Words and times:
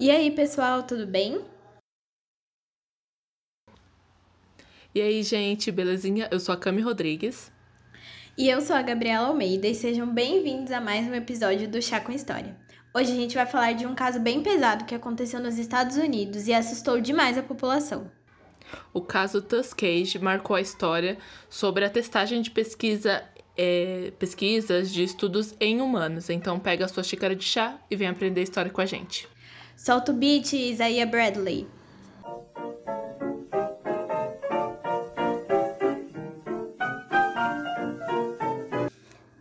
E 0.00 0.10
aí, 0.10 0.30
pessoal, 0.30 0.82
tudo 0.82 1.06
bem? 1.06 1.44
E 4.94 5.00
aí, 5.02 5.22
gente, 5.22 5.70
belezinha? 5.70 6.26
Eu 6.32 6.40
sou 6.40 6.54
a 6.54 6.56
Cami 6.56 6.80
Rodrigues. 6.80 7.52
E 8.34 8.48
eu 8.48 8.62
sou 8.62 8.74
a 8.74 8.80
Gabriela 8.80 9.26
Almeida 9.26 9.68
e 9.68 9.74
sejam 9.74 10.10
bem-vindos 10.10 10.72
a 10.72 10.80
mais 10.80 11.06
um 11.06 11.12
episódio 11.12 11.68
do 11.68 11.82
Chá 11.82 12.00
com 12.00 12.12
História. 12.12 12.56
Hoje 12.94 13.12
a 13.12 13.14
gente 13.14 13.34
vai 13.34 13.44
falar 13.44 13.72
de 13.72 13.84
um 13.84 13.94
caso 13.94 14.18
bem 14.18 14.42
pesado 14.42 14.86
que 14.86 14.94
aconteceu 14.94 15.38
nos 15.38 15.58
Estados 15.58 15.98
Unidos 15.98 16.48
e 16.48 16.54
assustou 16.54 16.98
demais 16.98 17.36
a 17.36 17.42
população. 17.42 18.10
O 18.94 19.02
caso 19.02 19.42
Tuskegee 19.42 20.18
marcou 20.18 20.56
a 20.56 20.62
história 20.62 21.18
sobre 21.50 21.84
a 21.84 21.90
testagem 21.90 22.40
de 22.40 22.50
pesquisa, 22.50 23.22
é, 23.54 24.14
pesquisas 24.18 24.90
de 24.90 25.02
estudos 25.02 25.54
em 25.60 25.82
humanos. 25.82 26.30
Então 26.30 26.58
pega 26.58 26.86
a 26.86 26.88
sua 26.88 27.02
xícara 27.02 27.36
de 27.36 27.44
chá 27.44 27.78
e 27.90 27.96
vem 27.96 28.08
aprender 28.08 28.40
a 28.40 28.44
história 28.44 28.70
com 28.70 28.80
a 28.80 28.86
gente. 28.86 29.28
Solta 29.82 30.12
o 30.12 30.14
beat, 30.14 30.52
Isaiah 30.52 31.06
Bradley. 31.06 31.66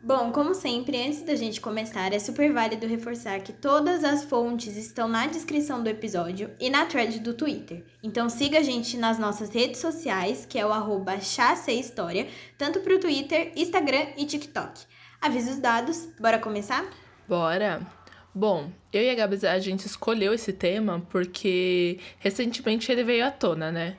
Bom, 0.02 0.32
como 0.32 0.56
sempre, 0.56 1.06
antes 1.06 1.24
da 1.24 1.36
gente 1.36 1.60
começar, 1.60 2.14
é 2.14 2.20
super 2.20 2.54
válido 2.54 2.88
reforçar 2.88 3.42
que 3.42 3.52
todas 3.52 4.06
as 4.06 4.24
fontes 4.24 4.78
estão 4.78 5.10
na 5.10 5.28
descrição 5.28 5.84
do 5.84 5.90
episódio 5.90 6.52
e 6.58 6.70
na 6.70 6.86
thread 6.86 7.20
do 7.20 7.34
Twitter. 7.34 7.84
Então 8.02 8.30
siga 8.30 8.60
a 8.60 8.64
gente 8.64 8.96
nas 8.98 9.20
nossas 9.20 9.50
redes 9.50 9.82
sociais, 9.82 10.46
que 10.46 10.58
é 10.58 10.66
o 10.66 10.72
arroba 10.72 11.16
História, 11.18 12.30
tanto 12.58 12.80
para 12.80 12.96
o 12.96 13.00
Twitter, 13.00 13.52
Instagram 13.58 14.08
e 14.16 14.26
TikTok. 14.26 14.86
Avisa 15.20 15.52
os 15.52 15.60
dados, 15.60 16.08
bora 16.18 16.40
começar? 16.40 16.90
Bora! 17.28 17.99
Bom, 18.34 18.72
eu 18.94 19.02
e 19.02 19.10
a 19.10 19.16
Gabi, 19.16 19.46
a 19.48 19.60
gente 19.60 19.88
escolheu 19.88 20.34
esse 20.34 20.54
tema 20.54 21.06
porque 21.10 22.00
recentemente 22.20 22.92
ele 22.92 23.04
veio 23.04 23.26
à 23.26 23.32
tona, 23.32 23.72
né? 23.72 23.98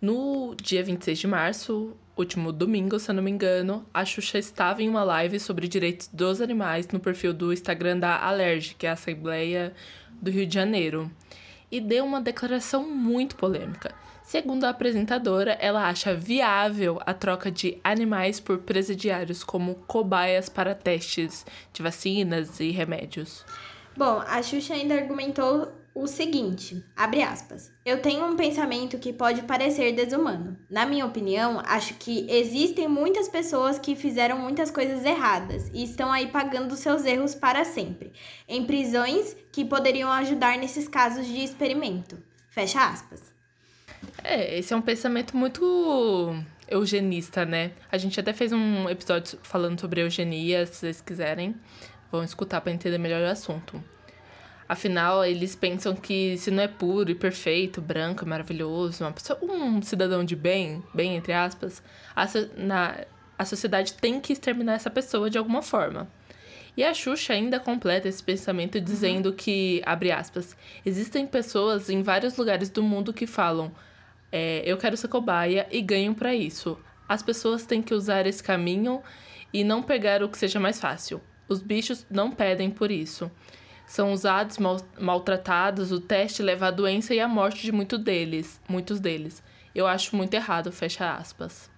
No 0.00 0.54
dia 0.54 0.84
26 0.84 1.18
de 1.18 1.26
março, 1.26 1.96
último 2.16 2.52
domingo, 2.52 2.98
se 2.98 3.10
eu 3.10 3.14
não 3.14 3.22
me 3.22 3.30
engano, 3.30 3.86
a 3.92 4.04
Xuxa 4.04 4.38
estava 4.38 4.82
em 4.82 4.88
uma 4.88 5.02
live 5.02 5.40
sobre 5.40 5.66
direitos 5.66 6.08
dos 6.12 6.42
animais 6.42 6.88
no 6.88 7.00
perfil 7.00 7.32
do 7.32 7.52
Instagram 7.52 7.98
da 7.98 8.18
Alerj, 8.22 8.74
que 8.78 8.86
é 8.86 8.90
a 8.90 8.92
Assembleia 8.92 9.72
do 10.12 10.30
Rio 10.30 10.46
de 10.46 10.54
Janeiro, 10.54 11.10
e 11.70 11.80
deu 11.80 12.04
uma 12.04 12.20
declaração 12.20 12.88
muito 12.88 13.34
polêmica. 13.36 13.94
Segundo 14.22 14.64
a 14.64 14.68
apresentadora, 14.68 15.52
ela 15.54 15.88
acha 15.88 16.14
viável 16.14 17.00
a 17.04 17.12
troca 17.12 17.50
de 17.50 17.78
animais 17.82 18.38
por 18.38 18.58
presidiários 18.58 19.42
como 19.42 19.74
cobaias 19.86 20.48
para 20.48 20.74
testes 20.74 21.44
de 21.72 21.82
vacinas 21.82 22.60
e 22.60 22.70
remédios. 22.70 23.44
Bom, 23.96 24.22
a 24.26 24.42
Xuxa 24.42 24.74
ainda 24.74 24.94
argumentou 24.94 25.72
o 25.94 26.06
seguinte, 26.06 26.82
abre 26.96 27.20
aspas, 27.20 27.72
eu 27.84 28.00
tenho 28.00 28.24
um 28.24 28.36
pensamento 28.36 28.98
que 28.98 29.12
pode 29.12 29.42
parecer 29.42 29.92
desumano. 29.92 30.56
Na 30.70 30.86
minha 30.86 31.04
opinião, 31.04 31.60
acho 31.66 31.94
que 31.94 32.26
existem 32.30 32.86
muitas 32.86 33.28
pessoas 33.28 33.78
que 33.78 33.96
fizeram 33.96 34.38
muitas 34.38 34.70
coisas 34.70 35.04
erradas 35.04 35.68
e 35.74 35.82
estão 35.82 36.12
aí 36.12 36.28
pagando 36.28 36.76
seus 36.76 37.04
erros 37.04 37.34
para 37.34 37.64
sempre, 37.64 38.12
em 38.48 38.64
prisões 38.64 39.36
que 39.50 39.64
poderiam 39.64 40.10
ajudar 40.12 40.56
nesses 40.58 40.86
casos 40.86 41.26
de 41.26 41.42
experimento. 41.42 42.16
Fecha 42.50 42.86
aspas. 42.86 43.20
É, 44.22 44.58
esse 44.58 44.72
é 44.72 44.76
um 44.76 44.82
pensamento 44.82 45.36
muito 45.36 46.34
eugenista, 46.68 47.44
né? 47.44 47.72
A 47.90 47.98
gente 47.98 48.18
até 48.18 48.32
fez 48.32 48.52
um 48.52 48.88
episódio 48.88 49.38
falando 49.42 49.80
sobre 49.80 50.00
eugenia, 50.00 50.64
se 50.66 50.76
vocês 50.76 51.00
quiserem, 51.00 51.54
vão 52.10 52.22
escutar 52.24 52.60
para 52.60 52.72
entender 52.72 52.98
melhor 52.98 53.22
o 53.22 53.30
assunto. 53.30 53.82
Afinal, 54.68 55.24
eles 55.24 55.56
pensam 55.56 55.96
que 55.96 56.38
se 56.38 56.50
não 56.50 56.62
é 56.62 56.68
puro 56.68 57.10
e 57.10 57.14
perfeito, 57.14 57.80
branco, 57.80 58.24
maravilhoso, 58.24 59.02
uma 59.02 59.12
pessoa, 59.12 59.38
um 59.42 59.82
cidadão 59.82 60.24
de 60.24 60.36
bem, 60.36 60.80
bem 60.94 61.16
entre 61.16 61.32
aspas, 61.32 61.82
a, 62.14 62.24
na, 62.56 63.04
a 63.36 63.44
sociedade 63.44 63.94
tem 63.94 64.20
que 64.20 64.32
exterminar 64.32 64.74
essa 64.74 64.88
pessoa 64.88 65.28
de 65.28 65.36
alguma 65.36 65.60
forma. 65.60 66.08
E 66.76 66.84
a 66.84 66.94
Xuxa 66.94 67.32
ainda 67.32 67.58
completa 67.58 68.08
esse 68.08 68.22
pensamento 68.22 68.78
uhum. 68.78 68.84
dizendo 68.84 69.30
uhum. 69.30 69.34
que, 69.34 69.82
abre 69.84 70.12
aspas, 70.12 70.56
existem 70.86 71.26
pessoas 71.26 71.90
em 71.90 72.02
vários 72.02 72.36
lugares 72.36 72.70
do 72.70 72.82
mundo 72.82 73.12
que 73.12 73.26
falam: 73.26 73.72
é, 74.30 74.62
eu 74.64 74.76
quero 74.76 74.96
ser 74.96 75.08
cobaia 75.08 75.66
e 75.70 75.82
ganham 75.82 76.14
para 76.14 76.34
isso. 76.34 76.78
As 77.08 77.22
pessoas 77.22 77.66
têm 77.66 77.82
que 77.82 77.92
usar 77.92 78.24
esse 78.24 78.42
caminho 78.42 79.02
e 79.52 79.64
não 79.64 79.82
pegar 79.82 80.22
o 80.22 80.28
que 80.28 80.38
seja 80.38 80.60
mais 80.60 80.80
fácil. 80.80 81.20
Os 81.50 81.60
bichos 81.60 82.06
não 82.10 82.30
pedem 82.30 82.70
por 82.70 82.90
isso 82.90 83.30
são 83.90 84.12
usados, 84.12 84.56
mal, 84.56 84.76
maltratados, 85.00 85.90
o 85.90 86.00
teste 86.00 86.44
leva 86.44 86.68
à 86.68 86.70
doença 86.70 87.12
e 87.12 87.18
à 87.18 87.26
morte 87.26 87.62
de 87.62 87.72
muito 87.72 87.98
deles, 87.98 88.60
muitos 88.68 89.00
deles. 89.00 89.42
Eu 89.74 89.84
acho 89.84 90.14
muito 90.14 90.32
errado, 90.32 90.70
fecha 90.70 91.12
aspas. 91.12 91.68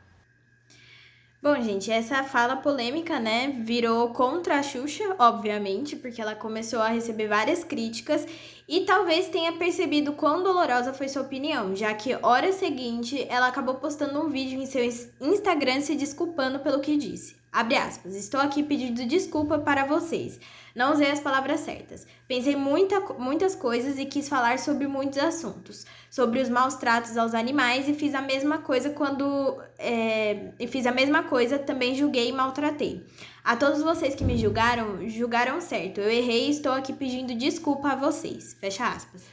Bom, 1.42 1.58
gente, 1.62 1.90
essa 1.90 2.22
fala 2.22 2.56
polêmica, 2.56 3.18
né, 3.18 3.48
virou 3.64 4.10
contra 4.10 4.58
a 4.58 4.62
Xuxa, 4.62 5.16
obviamente, 5.18 5.96
porque 5.96 6.20
ela 6.20 6.34
começou 6.34 6.80
a 6.80 6.88
receber 6.88 7.28
várias 7.28 7.64
críticas 7.64 8.26
e 8.68 8.80
talvez 8.82 9.28
tenha 9.28 9.52
percebido 9.52 10.12
quão 10.12 10.42
dolorosa 10.42 10.92
foi 10.92 11.08
sua 11.08 11.22
opinião, 11.22 11.74
já 11.74 11.94
que 11.94 12.14
hora 12.22 12.52
seguinte 12.52 13.26
ela 13.26 13.48
acabou 13.48 13.76
postando 13.76 14.20
um 14.20 14.28
vídeo 14.28 14.60
em 14.60 14.66
seu 14.66 14.84
Instagram 14.84 15.80
se 15.80 15.96
desculpando 15.96 16.60
pelo 16.60 16.80
que 16.80 16.94
disse. 16.98 17.41
Abre 17.52 17.76
aspas, 17.76 18.14
estou 18.14 18.40
aqui 18.40 18.62
pedindo 18.62 19.04
desculpa 19.04 19.58
para 19.58 19.84
vocês. 19.84 20.40
Não 20.74 20.94
usei 20.94 21.10
as 21.10 21.20
palavras 21.20 21.60
certas. 21.60 22.06
Pensei 22.26 22.56
muita, 22.56 22.98
muitas 23.18 23.54
coisas 23.54 23.98
e 23.98 24.06
quis 24.06 24.26
falar 24.26 24.58
sobre 24.58 24.86
muitos 24.86 25.18
assuntos. 25.18 25.84
Sobre 26.10 26.40
os 26.40 26.48
maus 26.48 26.76
tratos 26.76 27.14
aos 27.18 27.34
animais 27.34 27.86
e 27.86 27.92
fiz 27.92 28.14
a 28.14 28.22
mesma 28.22 28.56
coisa 28.56 28.88
quando. 28.88 29.62
É, 29.78 30.52
e 30.58 30.66
fiz 30.66 30.86
a 30.86 30.92
mesma 30.92 31.24
coisa, 31.24 31.58
também 31.58 31.94
julguei 31.94 32.30
e 32.30 32.32
maltratei. 32.32 33.04
A 33.44 33.54
todos 33.54 33.82
vocês 33.82 34.14
que 34.14 34.24
me 34.24 34.38
julgaram, 34.38 35.06
julgaram 35.06 35.60
certo. 35.60 36.00
Eu 36.00 36.10
errei 36.10 36.46
e 36.46 36.50
estou 36.52 36.72
aqui 36.72 36.94
pedindo 36.94 37.34
desculpa 37.34 37.90
a 37.90 37.96
vocês. 37.96 38.56
Fecha 38.58 38.86
aspas. 38.88 39.24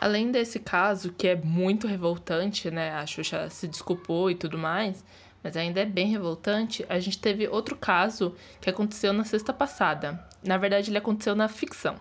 Além 0.00 0.30
desse 0.30 0.60
caso, 0.60 1.12
que 1.12 1.26
é 1.26 1.34
muito 1.34 1.88
revoltante, 1.88 2.70
né? 2.70 2.92
A 2.92 3.04
Xuxa 3.04 3.50
se 3.50 3.66
desculpou 3.66 4.30
e 4.30 4.36
tudo 4.36 4.56
mais 4.56 5.02
mas 5.44 5.58
ainda 5.58 5.80
é 5.80 5.84
bem 5.84 6.06
revoltante, 6.06 6.86
a 6.88 6.98
gente 6.98 7.18
teve 7.18 7.46
outro 7.46 7.76
caso 7.76 8.34
que 8.62 8.70
aconteceu 8.70 9.12
na 9.12 9.24
sexta 9.24 9.52
passada. 9.52 10.18
Na 10.42 10.56
verdade, 10.56 10.90
ele 10.90 10.96
aconteceu 10.96 11.36
na 11.36 11.48
ficção. 11.48 11.96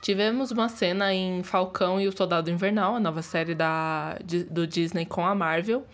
Tivemos 0.00 0.52
uma 0.52 0.68
cena 0.68 1.12
em 1.12 1.42
Falcão 1.42 2.00
e 2.00 2.06
o 2.06 2.16
Soldado 2.16 2.48
Invernal, 2.50 2.94
a 2.94 3.00
nova 3.00 3.20
série 3.20 3.52
da, 3.52 4.16
do 4.48 4.64
Disney 4.64 5.04
com 5.04 5.26
a 5.26 5.34
Marvel. 5.34 5.84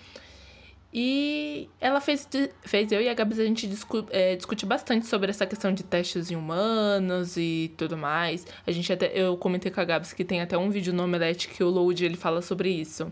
E 0.92 1.68
ela 1.80 2.00
fez, 2.00 2.28
fez 2.62 2.92
eu 2.92 3.00
e 3.00 3.08
a 3.08 3.14
Gabs 3.14 3.40
a 3.40 3.44
gente 3.44 3.66
discu, 3.66 4.06
é, 4.10 4.38
bastante 4.64 5.06
sobre 5.06 5.30
essa 5.30 5.44
questão 5.44 5.72
de 5.72 5.82
testes 5.82 6.30
em 6.30 6.36
humanos 6.36 7.36
e 7.36 7.74
tudo 7.76 7.96
mais. 7.96 8.46
A 8.64 8.70
gente 8.70 8.92
até, 8.92 9.10
eu 9.12 9.36
comentei 9.36 9.72
com 9.72 9.80
a 9.80 9.84
Gabs 9.84 10.12
que 10.12 10.22
tem 10.22 10.40
até 10.40 10.56
um 10.56 10.70
vídeo 10.70 10.92
no 10.92 11.02
Omelete 11.02 11.48
que 11.48 11.64
o 11.64 11.68
Load 11.70 12.04
ele 12.04 12.16
fala 12.16 12.42
sobre 12.42 12.68
isso. 12.68 13.10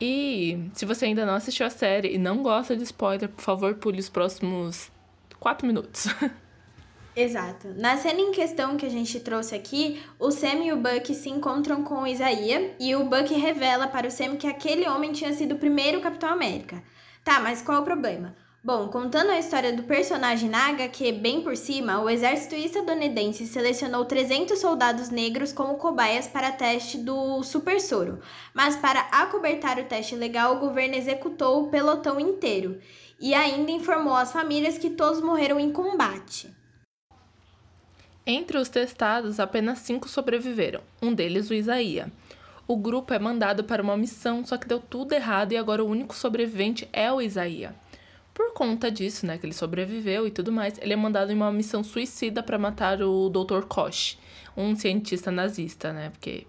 E 0.00 0.70
se 0.72 0.86
você 0.86 1.06
ainda 1.06 1.26
não 1.26 1.34
assistiu 1.34 1.66
a 1.66 1.70
série 1.70 2.14
e 2.14 2.18
não 2.18 2.42
gosta 2.42 2.74
de 2.76 2.82
spoiler, 2.84 3.28
por 3.28 3.42
favor, 3.42 3.74
pule 3.74 4.00
os 4.00 4.08
próximos 4.08 4.90
quatro 5.38 5.66
minutos. 5.66 6.06
Exato. 7.14 7.68
Na 7.76 7.96
cena 7.96 8.20
em 8.20 8.30
questão 8.30 8.76
que 8.76 8.86
a 8.86 8.88
gente 8.88 9.20
trouxe 9.20 9.54
aqui, 9.54 10.00
o 10.18 10.30
Sam 10.30 10.64
e 10.64 10.72
o 10.72 10.76
Buck 10.76 11.14
se 11.14 11.28
encontram 11.28 11.82
com 11.82 12.02
o 12.02 12.06
Isaías 12.06 12.70
e 12.78 12.94
o 12.94 13.04
Buck 13.04 13.34
revela 13.34 13.88
para 13.88 14.06
o 14.06 14.10
Sam 14.10 14.36
que 14.36 14.46
aquele 14.46 14.88
homem 14.88 15.12
tinha 15.12 15.32
sido 15.32 15.54
o 15.54 15.58
primeiro 15.58 16.00
Capitão 16.00 16.30
América. 16.30 16.82
Tá, 17.22 17.40
mas 17.40 17.60
qual 17.60 17.82
o 17.82 17.84
problema? 17.84 18.34
Bom, 18.62 18.88
contando 18.88 19.30
a 19.30 19.38
história 19.38 19.72
do 19.72 19.84
personagem 19.84 20.50
na 20.50 20.68
HQ 20.68 21.12
bem 21.12 21.40
por 21.40 21.56
cima, 21.56 21.98
o 21.98 22.10
exército 22.10 22.54
estadunidense 22.54 23.46
selecionou 23.46 24.04
300 24.04 24.58
soldados 24.58 25.08
negros 25.08 25.50
como 25.50 25.78
cobaias 25.78 26.28
para 26.28 26.52
teste 26.52 26.98
do 26.98 27.42
super 27.42 27.80
soro, 27.80 28.20
mas 28.52 28.76
para 28.76 29.00
acobertar 29.12 29.78
o 29.78 29.84
teste 29.84 30.14
legal, 30.14 30.56
o 30.56 30.60
governo 30.60 30.94
executou 30.94 31.62
o 31.62 31.70
pelotão 31.70 32.20
inteiro 32.20 32.78
e 33.18 33.32
ainda 33.32 33.70
informou 33.70 34.14
às 34.14 34.30
famílias 34.30 34.76
que 34.76 34.90
todos 34.90 35.22
morreram 35.22 35.58
em 35.58 35.72
combate. 35.72 36.54
Entre 38.26 38.58
os 38.58 38.68
testados, 38.68 39.40
apenas 39.40 39.78
cinco 39.78 40.06
sobreviveram, 40.06 40.82
um 41.00 41.14
deles 41.14 41.48
o 41.48 41.54
Isaías. 41.54 42.08
O 42.68 42.76
grupo 42.76 43.14
é 43.14 43.18
mandado 43.18 43.64
para 43.64 43.82
uma 43.82 43.96
missão, 43.96 44.44
só 44.44 44.58
que 44.58 44.68
deu 44.68 44.80
tudo 44.80 45.14
errado 45.14 45.52
e 45.52 45.56
agora 45.56 45.82
o 45.82 45.88
único 45.88 46.14
sobrevivente 46.14 46.86
é 46.92 47.10
o 47.10 47.22
Isaías. 47.22 47.72
Por 48.40 48.54
conta 48.54 48.90
disso, 48.90 49.26
né, 49.26 49.36
que 49.36 49.44
ele 49.44 49.52
sobreviveu 49.52 50.26
e 50.26 50.30
tudo 50.30 50.50
mais, 50.50 50.78
ele 50.80 50.94
é 50.94 50.96
mandado 50.96 51.30
em 51.30 51.34
uma 51.34 51.52
missão 51.52 51.84
suicida 51.84 52.42
para 52.42 52.58
matar 52.58 53.02
o 53.02 53.28
Dr. 53.28 53.66
Koch, 53.68 54.18
um 54.56 54.74
cientista 54.74 55.30
nazista, 55.30 55.92
né, 55.92 56.08
porque 56.08 56.46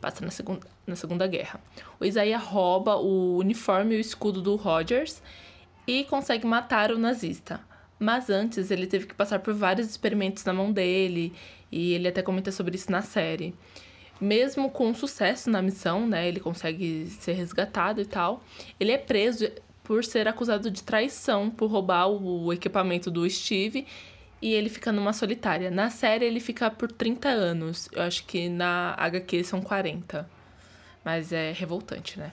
passa 0.00 0.24
na 0.24 0.32
segunda, 0.32 0.66
na 0.84 0.96
segunda 0.96 1.24
Guerra. 1.28 1.60
O 2.00 2.04
Isaiah 2.04 2.40
rouba 2.40 2.96
o 2.96 3.36
uniforme 3.36 3.94
e 3.94 3.98
o 3.98 4.00
escudo 4.00 4.42
do 4.42 4.56
Rogers 4.56 5.22
e 5.86 6.02
consegue 6.04 6.44
matar 6.44 6.90
o 6.90 6.98
nazista. 6.98 7.60
Mas 8.00 8.28
antes 8.28 8.72
ele 8.72 8.88
teve 8.88 9.06
que 9.06 9.14
passar 9.14 9.38
por 9.38 9.54
vários 9.54 9.88
experimentos 9.88 10.44
na 10.44 10.52
mão 10.52 10.72
dele 10.72 11.32
E 11.70 11.92
ele 11.92 12.08
até 12.08 12.20
comenta 12.20 12.50
sobre 12.50 12.74
isso 12.74 12.90
na 12.90 13.00
série. 13.00 13.54
Mesmo 14.20 14.68
com 14.72 14.92
sucesso 14.92 15.48
na 15.48 15.62
missão, 15.62 16.04
né? 16.04 16.26
Ele 16.26 16.40
consegue 16.40 17.06
ser 17.06 17.34
resgatado 17.34 18.00
e 18.00 18.04
tal. 18.04 18.42
Ele 18.80 18.90
é 18.90 18.98
preso 18.98 19.48
por 19.82 20.04
ser 20.04 20.28
acusado 20.28 20.70
de 20.70 20.82
traição, 20.82 21.50
por 21.50 21.70
roubar 21.70 22.08
o 22.08 22.52
equipamento 22.52 23.10
do 23.10 23.28
Steve 23.28 23.86
e 24.40 24.52
ele 24.52 24.68
fica 24.68 24.90
numa 24.92 25.12
solitária. 25.12 25.70
Na 25.70 25.90
série 25.90 26.24
ele 26.24 26.40
fica 26.40 26.70
por 26.70 26.90
30 26.90 27.28
anos. 27.28 27.88
Eu 27.92 28.02
acho 28.02 28.24
que 28.26 28.48
na 28.48 28.94
HQ 28.98 29.44
são 29.44 29.60
40. 29.60 30.28
Mas 31.04 31.32
é 31.32 31.52
revoltante, 31.52 32.18
né? 32.18 32.32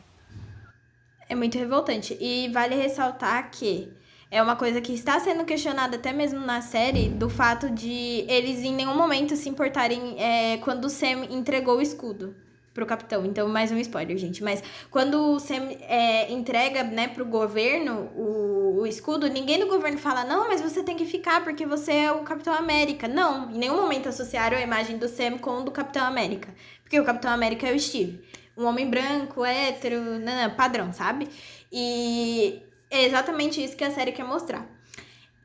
É 1.27 1.35
muito 1.35 1.57
revoltante. 1.57 2.17
E 2.19 2.49
vale 2.49 2.75
ressaltar 2.75 3.51
que 3.51 3.91
é 4.31 4.41
uma 4.41 4.55
coisa 4.55 4.81
que 4.81 4.93
está 4.93 5.19
sendo 5.19 5.45
questionada 5.45 5.97
até 5.97 6.11
mesmo 6.11 6.39
na 6.39 6.61
série, 6.61 7.09
do 7.09 7.29
fato 7.29 7.69
de 7.69 8.25
eles 8.27 8.59
em 8.63 8.73
nenhum 8.73 8.95
momento 8.95 9.35
se 9.35 9.49
importarem 9.49 10.15
é, 10.19 10.57
quando 10.57 10.85
o 10.85 10.89
Sam 10.89 11.25
entregou 11.29 11.77
o 11.77 11.81
escudo 11.81 12.35
pro 12.79 12.85
capitão. 12.85 13.25
Então, 13.25 13.47
mais 13.49 13.71
um 13.71 13.77
spoiler, 13.77 14.17
gente. 14.17 14.41
Mas 14.41 14.63
quando 14.89 15.33
o 15.33 15.39
Sam 15.39 15.69
é, 15.81 16.31
entrega, 16.31 16.83
né, 16.83 17.09
pro 17.09 17.25
governo 17.25 18.09
o, 18.15 18.79
o 18.79 18.87
escudo, 18.87 19.27
ninguém 19.27 19.59
do 19.59 19.67
governo 19.67 19.97
fala, 19.97 20.23
não, 20.23 20.47
mas 20.47 20.61
você 20.61 20.81
tem 20.81 20.95
que 20.95 21.05
ficar 21.05 21.43
porque 21.43 21.65
você 21.65 21.91
é 21.91 22.11
o 22.11 22.19
Capitão 22.19 22.53
América. 22.53 23.07
Não, 23.07 23.51
em 23.51 23.57
nenhum 23.57 23.75
momento 23.75 24.07
associaram 24.07 24.57
a 24.57 24.61
imagem 24.61 24.97
do 24.97 25.09
Sam 25.09 25.37
com 25.37 25.59
o 25.59 25.63
do 25.63 25.71
Capitão 25.71 26.05
América. 26.05 26.53
Porque 26.81 26.97
o 26.97 27.03
Capitão 27.03 27.31
América 27.31 27.67
é 27.67 27.75
o 27.75 27.79
Steve. 27.79 28.23
Um 28.57 28.65
homem 28.65 28.89
branco, 28.89 29.43
hétero, 29.43 30.01
não, 30.19 30.49
padrão, 30.51 30.93
sabe? 30.93 31.27
E 31.71 32.61
é 32.89 33.03
exatamente 33.03 33.61
isso 33.63 33.75
que 33.75 33.83
a 33.83 33.91
série 33.91 34.13
quer 34.13 34.23
mostrar. 34.23 34.78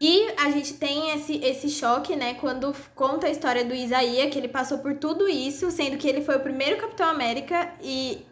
E 0.01 0.35
a 0.39 0.51
gente 0.51 0.75
tem 0.75 1.11
esse, 1.11 1.37
esse 1.37 1.69
choque, 1.71 2.17
né, 2.17 2.35
quando 2.35 2.75
conta 2.95 3.27
a 3.27 3.31
história 3.31 3.65
do 3.65 3.75
Isaías, 3.75 4.31
que 4.31 4.39
ele 4.39 4.49
passou 4.49 4.79
por 4.79 4.95
tudo 4.97 5.29
isso, 5.29 5.71
sendo 5.71 5.97
que 5.97 6.09
ele 6.09 6.21
foi 6.21 6.37
o 6.37 6.41
primeiro 6.41 6.77
Capitão 6.77 7.09
América 7.09 7.73
e 7.81 8.27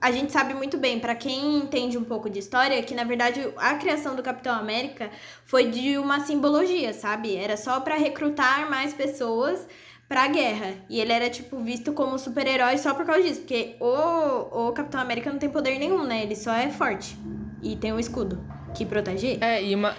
a 0.00 0.12
gente 0.12 0.32
sabe 0.32 0.54
muito 0.54 0.78
bem, 0.78 1.00
para 1.00 1.14
quem 1.14 1.56
entende 1.56 1.98
um 1.98 2.04
pouco 2.04 2.30
de 2.30 2.38
história, 2.38 2.80
que 2.82 2.94
na 2.94 3.02
verdade 3.02 3.52
a 3.56 3.74
criação 3.74 4.14
do 4.14 4.22
Capitão 4.22 4.54
América 4.54 5.10
foi 5.44 5.68
de 5.68 5.98
uma 5.98 6.20
simbologia, 6.20 6.92
sabe? 6.92 7.36
Era 7.36 7.56
só 7.56 7.80
para 7.80 7.96
recrutar 7.96 8.70
mais 8.70 8.94
pessoas 8.94 9.66
pra 10.08 10.26
guerra. 10.28 10.74
E 10.88 11.00
ele 11.00 11.12
era, 11.12 11.28
tipo, 11.28 11.58
visto 11.58 11.92
como 11.92 12.18
super-herói 12.18 12.78
só 12.78 12.94
por 12.94 13.04
causa 13.04 13.22
disso. 13.22 13.40
Porque 13.40 13.76
o, 13.80 14.68
o 14.68 14.72
Capitão 14.72 15.00
América 15.00 15.30
não 15.30 15.38
tem 15.38 15.50
poder 15.50 15.78
nenhum, 15.78 16.04
né? 16.04 16.22
Ele 16.22 16.34
só 16.34 16.52
é 16.52 16.70
forte. 16.70 17.16
E 17.62 17.76
tem 17.76 17.92
um 17.92 17.98
escudo 17.98 18.42
que 18.74 18.86
protege. 18.86 19.38
É, 19.40 19.62
e 19.62 19.74
uma, 19.74 19.94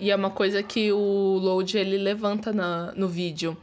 e 0.00 0.10
é 0.10 0.16
uma 0.16 0.30
coisa 0.30 0.62
que 0.62 0.92
o 0.92 1.38
Load 1.40 1.76
ele 1.76 1.98
levanta 1.98 2.52
na, 2.52 2.92
no 2.92 3.08
vídeo. 3.08 3.56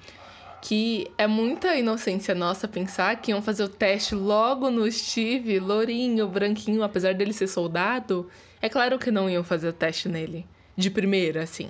Que 0.62 1.12
é 1.18 1.28
muita 1.28 1.76
inocência 1.76 2.34
nossa 2.34 2.68
pensar 2.68 3.22
que 3.22 3.32
iam 3.32 3.42
fazer 3.42 3.64
o 3.64 3.70
teste 3.70 4.16
logo 4.16 4.72
no 4.72 4.92
Steve, 4.92 5.60
lourinho, 5.60 6.28
branquinho, 6.28 6.82
apesar 6.84 7.14
dele 7.14 7.34
ser 7.34 7.48
soldado. 7.48 8.28
É 8.62 8.68
claro 8.68 8.98
que 8.98 9.12
não 9.12 9.30
iam 9.30 9.44
fazer 9.44 9.70
o 9.70 9.74
teste 9.74 10.10
nele. 10.10 10.46
De 10.76 10.90
primeira, 10.90 11.44
assim. 11.44 11.70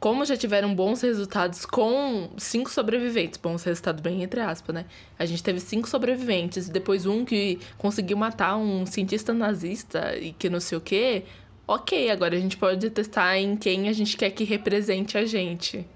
Como 0.00 0.24
já 0.24 0.36
tiveram 0.36 0.74
bons 0.74 1.00
resultados 1.00 1.64
com 1.64 2.30
cinco 2.36 2.70
sobreviventes, 2.70 3.38
bons 3.38 3.62
resultados 3.62 4.02
bem 4.02 4.22
entre 4.22 4.40
aspas, 4.40 4.74
né? 4.74 4.84
A 5.18 5.24
gente 5.24 5.42
teve 5.42 5.58
cinco 5.58 5.88
sobreviventes, 5.88 6.68
depois 6.68 7.06
um 7.06 7.24
que 7.24 7.58
conseguiu 7.78 8.16
matar 8.16 8.56
um 8.56 8.84
cientista 8.84 9.32
nazista 9.32 10.16
e 10.16 10.32
que 10.32 10.50
não 10.50 10.60
sei 10.60 10.76
o 10.76 10.80
quê 10.80 11.24
ok, 11.66 12.10
agora 12.10 12.36
a 12.36 12.40
gente 12.40 12.56
pode 12.56 12.88
testar 12.90 13.38
em 13.38 13.56
quem 13.56 13.88
a 13.88 13.92
gente 13.92 14.16
quer 14.16 14.30
que 14.30 14.44
represente 14.44 15.18
a 15.18 15.24
gente. 15.24 15.86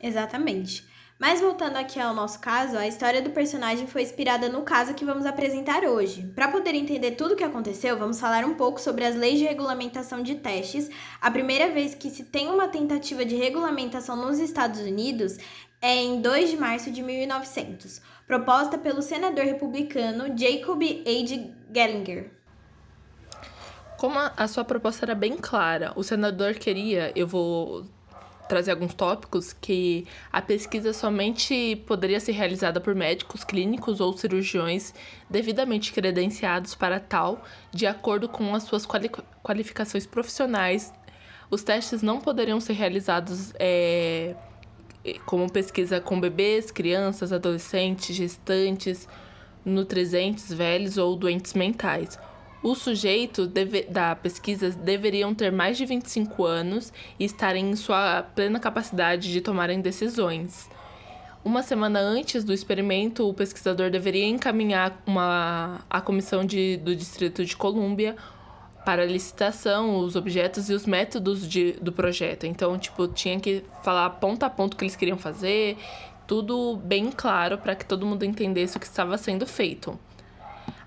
Exatamente. 0.00 0.84
Mas 1.18 1.40
voltando 1.40 1.76
aqui 1.76 2.00
ao 2.00 2.12
nosso 2.12 2.40
caso, 2.40 2.76
a 2.76 2.86
história 2.86 3.22
do 3.22 3.30
personagem 3.30 3.86
foi 3.86 4.02
inspirada 4.02 4.48
no 4.48 4.62
caso 4.62 4.94
que 4.94 5.04
vamos 5.04 5.24
apresentar 5.24 5.84
hoje. 5.84 6.30
Para 6.34 6.48
poder 6.48 6.74
entender 6.74 7.12
tudo 7.12 7.32
o 7.32 7.36
que 7.36 7.44
aconteceu, 7.44 7.96
vamos 7.96 8.20
falar 8.20 8.44
um 8.44 8.54
pouco 8.54 8.80
sobre 8.80 9.04
as 9.04 9.14
leis 9.14 9.38
de 9.38 9.44
regulamentação 9.44 10.22
de 10.22 10.34
testes. 10.34 10.90
A 11.20 11.30
primeira 11.30 11.70
vez 11.70 11.94
que 11.94 12.10
se 12.10 12.24
tem 12.24 12.48
uma 12.48 12.68
tentativa 12.68 13.24
de 13.24 13.36
regulamentação 13.36 14.16
nos 14.16 14.40
Estados 14.40 14.80
Unidos 14.80 15.38
é 15.80 15.96
em 15.96 16.20
2 16.20 16.50
de 16.50 16.56
março 16.56 16.90
de 16.90 17.00
1900, 17.02 18.02
proposta 18.26 18.76
pelo 18.76 19.00
senador 19.00 19.44
republicano 19.44 20.36
Jacob 20.36 20.82
H. 20.82 21.54
Gellinger. 21.72 22.43
Como 24.04 24.18
a, 24.18 24.34
a 24.36 24.46
sua 24.46 24.66
proposta 24.66 25.06
era 25.06 25.14
bem 25.14 25.34
clara, 25.38 25.94
o 25.96 26.02
senador 26.02 26.52
queria, 26.56 27.10
eu 27.16 27.26
vou 27.26 27.86
trazer 28.46 28.72
alguns 28.72 28.92
tópicos 28.92 29.54
que 29.54 30.06
a 30.30 30.42
pesquisa 30.42 30.92
somente 30.92 31.82
poderia 31.86 32.20
ser 32.20 32.32
realizada 32.32 32.82
por 32.82 32.94
médicos 32.94 33.44
clínicos 33.44 34.00
ou 34.00 34.14
cirurgiões 34.14 34.92
devidamente 35.30 35.90
credenciados 35.90 36.74
para 36.74 37.00
tal, 37.00 37.42
de 37.72 37.86
acordo 37.86 38.28
com 38.28 38.54
as 38.54 38.64
suas 38.64 38.84
quali 38.84 39.10
qualificações 39.42 40.04
profissionais. 40.06 40.92
Os 41.50 41.62
testes 41.62 42.02
não 42.02 42.20
poderiam 42.20 42.60
ser 42.60 42.74
realizados 42.74 43.54
é, 43.58 44.36
como 45.24 45.50
pesquisa 45.50 45.98
com 45.98 46.20
bebês, 46.20 46.70
crianças, 46.70 47.32
adolescentes, 47.32 48.14
gestantes, 48.14 49.08
nutrizentes, 49.64 50.52
velhos 50.52 50.98
ou 50.98 51.16
doentes 51.16 51.54
mentais. 51.54 52.18
Os 52.64 52.78
sujeitos 52.78 53.46
da 53.90 54.16
pesquisa 54.16 54.70
deveriam 54.70 55.34
ter 55.34 55.52
mais 55.52 55.76
de 55.76 55.84
25 55.84 56.46
anos 56.46 56.90
e 57.20 57.24
estarem 57.26 57.72
em 57.72 57.76
sua 57.76 58.22
plena 58.22 58.58
capacidade 58.58 59.30
de 59.30 59.42
tomarem 59.42 59.82
decisões. 59.82 60.70
Uma 61.44 61.62
semana 61.62 62.00
antes 62.00 62.42
do 62.42 62.54
experimento, 62.54 63.28
o 63.28 63.34
pesquisador 63.34 63.90
deveria 63.90 64.24
encaminhar 64.24 64.98
uma, 65.06 65.84
a 65.90 66.00
comissão 66.00 66.42
de, 66.42 66.78
do 66.78 66.96
Distrito 66.96 67.44
de 67.44 67.54
Colômbia 67.54 68.16
para 68.82 69.04
licitação 69.04 69.98
os 69.98 70.16
objetos 70.16 70.70
e 70.70 70.72
os 70.72 70.86
métodos 70.86 71.46
de, 71.46 71.72
do 71.72 71.92
projeto. 71.92 72.46
Então, 72.46 72.78
tipo, 72.78 73.06
tinha 73.08 73.38
que 73.38 73.62
falar 73.82 74.08
ponto 74.08 74.42
a 74.42 74.48
ponto 74.48 74.72
o 74.72 74.76
que 74.78 74.84
eles 74.84 74.96
queriam 74.96 75.18
fazer, 75.18 75.76
tudo 76.26 76.76
bem 76.76 77.10
claro 77.10 77.58
para 77.58 77.74
que 77.74 77.84
todo 77.84 78.06
mundo 78.06 78.24
entendesse 78.24 78.78
o 78.78 78.80
que 78.80 78.86
estava 78.86 79.18
sendo 79.18 79.46
feito. 79.46 79.98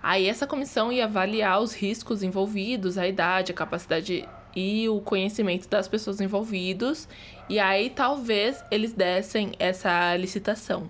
Aí 0.01 0.27
essa 0.27 0.47
comissão 0.47 0.91
ia 0.91 1.05
avaliar 1.05 1.61
os 1.61 1.73
riscos 1.73 2.23
envolvidos, 2.23 2.97
a 2.97 3.07
idade, 3.07 3.51
a 3.51 3.55
capacidade 3.55 4.27
e 4.55 4.89
o 4.89 4.99
conhecimento 5.01 5.67
das 5.69 5.87
pessoas 5.87 6.19
envolvidas, 6.19 7.07
e 7.47 7.59
aí 7.59 7.89
talvez 7.89 8.63
eles 8.71 8.93
dessem 8.93 9.51
essa 9.59 10.15
licitação. 10.15 10.89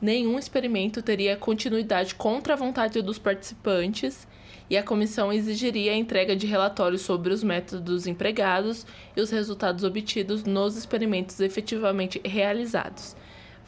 Nenhum 0.00 0.38
experimento 0.38 1.02
teria 1.02 1.36
continuidade 1.36 2.14
contra 2.14 2.54
a 2.54 2.56
vontade 2.56 3.00
dos 3.02 3.18
participantes, 3.18 4.26
e 4.70 4.76
a 4.76 4.82
comissão 4.82 5.30
exigiria 5.30 5.92
a 5.92 5.96
entrega 5.96 6.34
de 6.34 6.46
relatórios 6.46 7.02
sobre 7.02 7.32
os 7.32 7.44
métodos 7.44 8.06
empregados 8.06 8.86
e 9.14 9.20
os 9.20 9.30
resultados 9.30 9.84
obtidos 9.84 10.44
nos 10.44 10.76
experimentos 10.76 11.38
efetivamente 11.40 12.20
realizados. 12.24 13.14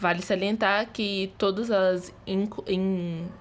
Vale 0.05 0.21
salientar 0.21 0.91
que 0.93 1.33
todas 1.39 1.71
as 1.71 2.13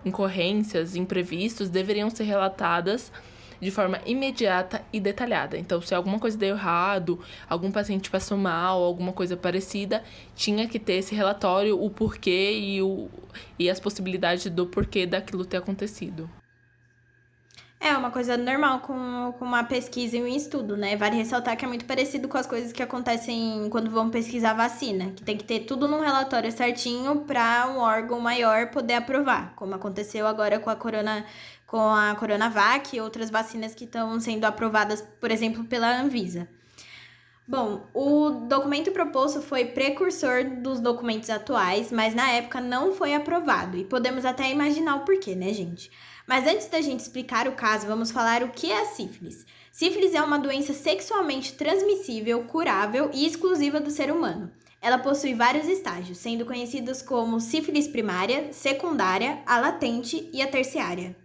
incorrências, 0.06 0.96
imprevistos 0.96 1.70
deveriam 1.70 2.10
ser 2.10 2.24
relatadas 2.24 3.12
de 3.60 3.70
forma 3.70 4.00
imediata 4.06 4.82
e 4.94 4.98
detalhada. 4.98 5.58
Então, 5.58 5.82
se 5.82 5.94
alguma 5.94 6.18
coisa 6.20 6.38
deu 6.38 6.56
errado, 6.56 7.20
algum 7.50 7.70
paciente 7.70 8.10
passou 8.10 8.38
mal, 8.38 8.82
alguma 8.82 9.12
coisa 9.12 9.36
parecida, 9.36 10.06
tinha 10.38 10.66
que 10.66 10.80
ter 10.80 10.94
esse 10.94 11.14
relatório, 11.14 11.78
o 11.78 11.90
porquê 11.90 12.54
e, 12.58 12.82
o, 12.82 13.10
e 13.60 13.70
as 13.70 13.82
possibilidades 13.82 14.50
do 14.50 14.66
porquê 14.66 15.06
daquilo 15.06 15.44
ter 15.44 15.58
acontecido. 15.58 16.30
É 17.86 17.98
uma 17.98 18.12
coisa 18.12 18.38
normal 18.38 18.80
com, 18.80 19.34
com 19.38 19.44
uma 19.44 19.66
pesquisa 19.66 20.16
e 20.16 20.24
um 20.24 20.28
estudo, 20.28 20.78
né? 20.78 20.96
Vale 20.96 21.18
ressaltar 21.18 21.58
que 21.58 21.66
é 21.66 21.68
muito 21.68 21.84
parecido 21.84 22.30
com 22.30 22.38
as 22.38 22.48
coisas 22.48 22.72
que 22.72 22.82
acontecem 22.82 23.68
quando 23.70 23.92
vão 23.92 24.10
pesquisar 24.10 24.54
vacina, 24.54 25.12
que 25.12 25.22
tem 25.22 25.36
que 25.36 25.44
ter 25.44 25.66
tudo 25.66 25.86
num 25.86 26.00
relatório 26.00 26.50
certinho 26.50 27.26
para 27.26 27.68
um 27.68 27.80
órgão 27.80 28.22
maior 28.22 28.72
poder 28.72 28.94
aprovar, 28.94 29.54
como 29.58 29.76
aconteceu 29.76 30.26
agora 30.26 30.62
com 30.62 30.70
a 30.70 30.78
corona 30.78 31.26
com 31.68 31.78
a 31.78 32.16
Coronavac 32.16 32.96
e 32.96 33.02
outras 33.02 33.30
vacinas 33.30 33.76
que 33.76 33.84
estão 33.84 34.18
sendo 34.18 34.46
aprovadas, 34.46 35.02
por 35.20 35.30
exemplo, 35.30 35.66
pela 35.66 36.00
Anvisa. 36.00 36.48
Bom, 37.46 37.86
o 37.94 38.30
documento 38.48 38.94
proposto 38.94 39.42
foi 39.42 39.66
precursor 39.66 40.46
dos 40.62 40.80
documentos 40.80 41.30
atuais, 41.30 41.92
mas 41.92 42.16
na 42.16 42.30
época 42.32 42.62
não 42.62 42.94
foi 42.94 43.14
aprovado, 43.14 43.76
e 43.76 43.84
podemos 43.84 44.24
até 44.24 44.50
imaginar 44.50 44.96
o 44.96 45.00
porquê, 45.02 45.36
né, 45.36 45.52
gente? 45.52 45.92
Mas 46.28 46.48
antes 46.48 46.68
da 46.68 46.82
gente 46.82 47.02
explicar 47.02 47.48
o 47.48 47.54
caso, 47.54 47.86
vamos 47.86 48.12
falar 48.12 48.44
o 48.44 48.50
que 48.50 48.72
é 48.72 48.82
a 48.82 48.86
sífilis. 48.86 49.46
Sífilis 49.72 50.14
é 50.14 50.22
uma 50.22 50.40
doença 50.40 50.74
sexualmente 50.74 51.54
transmissível, 51.54 52.44
curável 52.46 53.10
e 53.14 53.26
exclusiva 53.26 53.80
do 53.80 53.92
ser 53.92 54.12
humano. 54.12 54.50
Ela 54.82 54.98
possui 54.98 55.34
vários 55.34 55.68
estágios, 55.68 56.18
sendo 56.18 56.46
conhecidos 56.46 57.02
como 57.02 57.40
sífilis 57.40 57.88
primária, 57.88 58.52
secundária, 58.54 59.42
a 59.46 59.60
latente 59.60 60.30
e 60.34 60.42
a 60.42 60.48
terciária. 60.48 61.16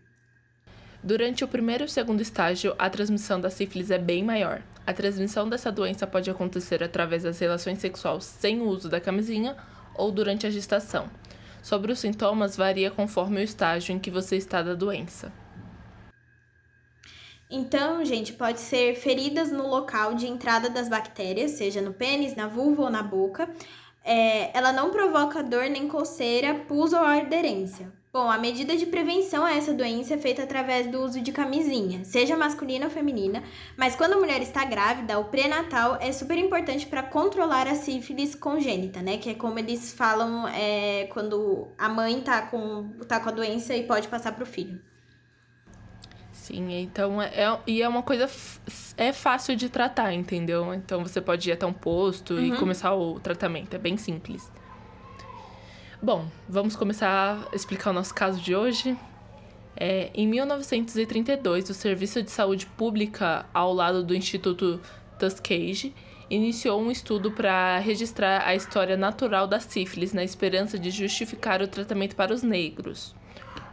Durante 1.03 1.45
o 1.45 1.49
primeiro 1.49 1.85
e 1.85 1.89
segundo 1.89 2.21
estágio, 2.21 2.75
a 2.79 2.91
transmissão 2.91 3.41
da 3.41 3.51
sífilis 3.51 3.91
é 3.91 3.99
bem 3.99 4.25
maior. 4.25 4.63
A 4.85 4.93
transmissão 4.93 5.49
dessa 5.49 5.71
doença 5.71 6.07
pode 6.07 6.29
acontecer 6.29 6.83
através 6.83 7.23
das 7.23 7.39
relações 7.39 7.79
sexuais 7.79 8.25
sem 8.25 8.61
o 8.61 8.67
uso 8.67 8.89
da 8.89 9.01
camisinha 9.01 9.57
ou 9.95 10.11
durante 10.11 10.47
a 10.47 10.51
gestação. 10.51 11.09
Sobre 11.63 11.93
os 11.93 11.99
sintomas, 11.99 12.57
varia 12.57 12.91
conforme 12.91 13.41
o 13.41 13.45
estágio 13.45 13.95
em 13.95 13.99
que 13.99 14.11
você 14.11 14.37
está 14.37 14.63
da 14.63 14.75
doença. 14.75 15.33
Então, 17.51 18.05
gente, 18.05 18.35
pode 18.35 18.61
ser 18.61 18.95
feridas 18.95 19.51
no 19.51 19.67
local 19.69 20.15
de 20.15 20.27
entrada 20.27 20.69
das 20.69 20.89
bactérias, 20.89 21.53
seja 21.53 21.81
no 21.81 21.95
pênis, 21.95 22.37
na 22.37 22.47
vulva 22.47 22.83
ou 22.83 22.91
na 22.91 23.03
boca. 23.03 23.49
É, 24.05 24.57
ela 24.57 24.71
não 24.73 24.91
provoca 24.91 25.43
dor 25.43 25.69
nem 25.71 25.89
coceira, 25.89 26.55
pus 26.55 26.93
ou 26.93 27.01
aderência. 27.01 27.91
Bom, 28.19 28.29
a 28.29 28.37
medida 28.37 28.77
de 28.77 28.85
prevenção 28.85 29.45
a 29.45 29.53
essa 29.53 29.73
doença 29.73 30.15
é 30.15 30.19
feita 30.19 30.43
através 30.43 30.89
do 30.89 31.01
uso 31.01 31.21
de 31.21 31.31
camisinha, 31.31 32.05
seja 32.05 32.37
masculina 32.37 32.87
ou 32.87 32.91
feminina, 32.91 33.45
mas 33.77 33.95
quando 33.95 34.15
a 34.15 34.17
mulher 34.17 34.43
está 34.43 34.65
grávida, 34.65 35.21
o 35.21 35.27
pré-natal 35.27 35.97
é 36.01 36.11
super 36.11 36.37
importante 36.37 36.85
para 36.85 37.05
controlar 37.05 37.69
a 37.69 37.77
sífilis 37.77 38.35
congênita, 38.35 39.01
né? 39.01 39.19
Que 39.19 39.31
é 39.31 39.35
como 39.35 39.57
eles 39.61 39.93
falam 39.93 40.49
é, 40.49 41.07
quando 41.13 41.69
a 41.79 41.89
mãe 41.89 42.21
tá 42.21 42.43
com, 42.43 42.89
tá 43.07 43.21
com 43.21 43.29
a 43.29 43.33
doença 43.33 43.73
e 43.77 43.85
pode 43.85 44.09
passar 44.09 44.33
para 44.33 44.43
o 44.43 44.47
filho. 44.47 44.81
Sim, 46.33 46.73
então 46.73 47.23
é, 47.23 47.27
é, 47.27 47.59
e 47.69 47.83
é 47.83 47.89
uma 47.89 48.03
coisa 48.03 48.29
é 48.97 49.13
fácil 49.13 49.55
de 49.55 49.69
tratar, 49.69 50.13
entendeu? 50.13 50.75
Então 50.75 51.05
você 51.05 51.21
pode 51.21 51.49
ir 51.49 51.53
até 51.53 51.65
um 51.65 51.73
posto 51.73 52.35
uhum. 52.35 52.47
e 52.47 52.57
começar 52.57 52.93
o 52.97 53.21
tratamento, 53.21 53.75
é 53.75 53.79
bem 53.79 53.97
simples. 53.97 54.51
Bom, 56.01 56.29
vamos 56.49 56.77
começar 56.77 57.49
a 57.53 57.57
explicar 57.57 57.91
o 57.91 57.93
nosso 57.93 58.15
caso 58.15 58.41
de 58.41 58.55
hoje. 58.55 58.97
É, 59.77 60.11
em 60.15 60.29
1932, 60.29 61.71
o 61.71 61.75
Serviço 61.75 62.23
de 62.23 62.31
Saúde 62.31 62.67
Pública, 62.67 63.47
ao 63.53 63.75
lado 63.75 64.05
do 64.05 64.15
Instituto 64.15 64.81
Tuskegee, 65.19 65.93
iniciou 66.31 66.81
um 66.81 66.89
estudo 66.89 67.33
para 67.33 67.79
registrar 67.79 68.47
a 68.47 68.55
história 68.55 68.97
natural 68.97 69.49
da 69.49 69.59
sífilis 69.59 70.13
na 70.13 70.23
esperança 70.23 70.79
de 70.79 70.89
justificar 70.93 71.61
o 71.63 71.67
tratamento 71.67 72.15
para 72.15 72.33
os 72.33 72.45
negros. 72.45 73.13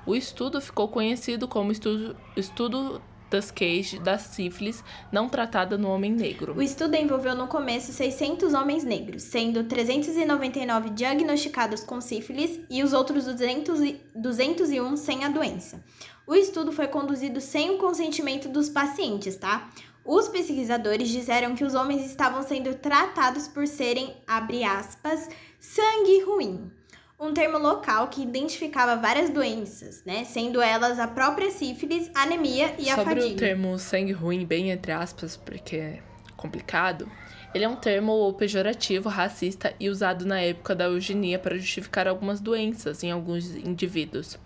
O 0.03 0.15
estudo 0.15 0.59
ficou 0.59 0.87
conhecido 0.87 1.47
como 1.47 1.71
Estudo, 1.71 2.15
estudo 2.35 3.01
Tuskegee 3.29 3.99
da 3.99 4.17
sífilis 4.17 4.83
não 5.11 5.27
tratada 5.27 5.77
no 5.77 5.89
homem 5.89 6.11
negro. 6.11 6.55
O 6.55 6.61
estudo 6.61 6.95
envolveu 6.95 7.35
no 7.35 7.47
começo 7.47 7.91
600 7.91 8.53
homens 8.53 8.83
negros, 8.83 9.23
sendo 9.23 9.63
399 9.63 10.91
diagnosticados 10.91 11.83
com 11.83 11.99
sífilis 11.99 12.59
e 12.69 12.83
os 12.83 12.93
outros 12.93 13.25
200 13.25 13.81
e, 13.81 14.01
201 14.15 14.97
sem 14.97 15.23
a 15.23 15.29
doença. 15.29 15.83
O 16.27 16.35
estudo 16.35 16.71
foi 16.71 16.87
conduzido 16.87 17.39
sem 17.39 17.71
o 17.71 17.77
consentimento 17.77 18.49
dos 18.49 18.69
pacientes, 18.69 19.35
tá? 19.37 19.69
Os 20.03 20.27
pesquisadores 20.27 21.09
disseram 21.09 21.55
que 21.55 21.63
os 21.63 21.73
homens 21.73 22.05
estavam 22.05 22.43
sendo 22.43 22.75
tratados 22.75 23.47
por 23.47 23.67
serem, 23.67 24.15
abre 24.27 24.63
aspas, 24.63 25.27
sangue 25.59 26.23
ruim 26.23 26.71
um 27.19 27.33
termo 27.33 27.57
local 27.57 28.07
que 28.07 28.21
identificava 28.21 28.95
várias 28.95 29.29
doenças, 29.29 30.03
né? 30.05 30.23
Sendo 30.25 30.61
elas 30.61 30.99
a 30.99 31.07
própria 31.07 31.49
sífilis, 31.49 32.09
anemia 32.13 32.75
e 32.77 32.89
a 32.89 32.95
Sobre 32.95 33.03
fadiga. 33.05 33.21
Sobre 33.21 33.33
o 33.33 33.37
termo 33.37 33.79
sangue 33.79 34.11
ruim, 34.11 34.45
bem 34.45 34.71
entre 34.71 34.91
aspas, 34.91 35.37
porque 35.37 35.77
é 35.77 35.99
complicado, 36.35 37.09
ele 37.53 37.63
é 37.63 37.69
um 37.69 37.75
termo 37.75 38.33
pejorativo, 38.33 39.07
racista 39.07 39.73
e 39.79 39.89
usado 39.89 40.25
na 40.25 40.41
época 40.41 40.75
da 40.75 40.85
eugenia 40.85 41.39
para 41.39 41.57
justificar 41.57 42.07
algumas 42.07 42.41
doenças 42.41 43.01
em 43.01 43.11
alguns 43.11 43.55
indivíduos. 43.55 44.37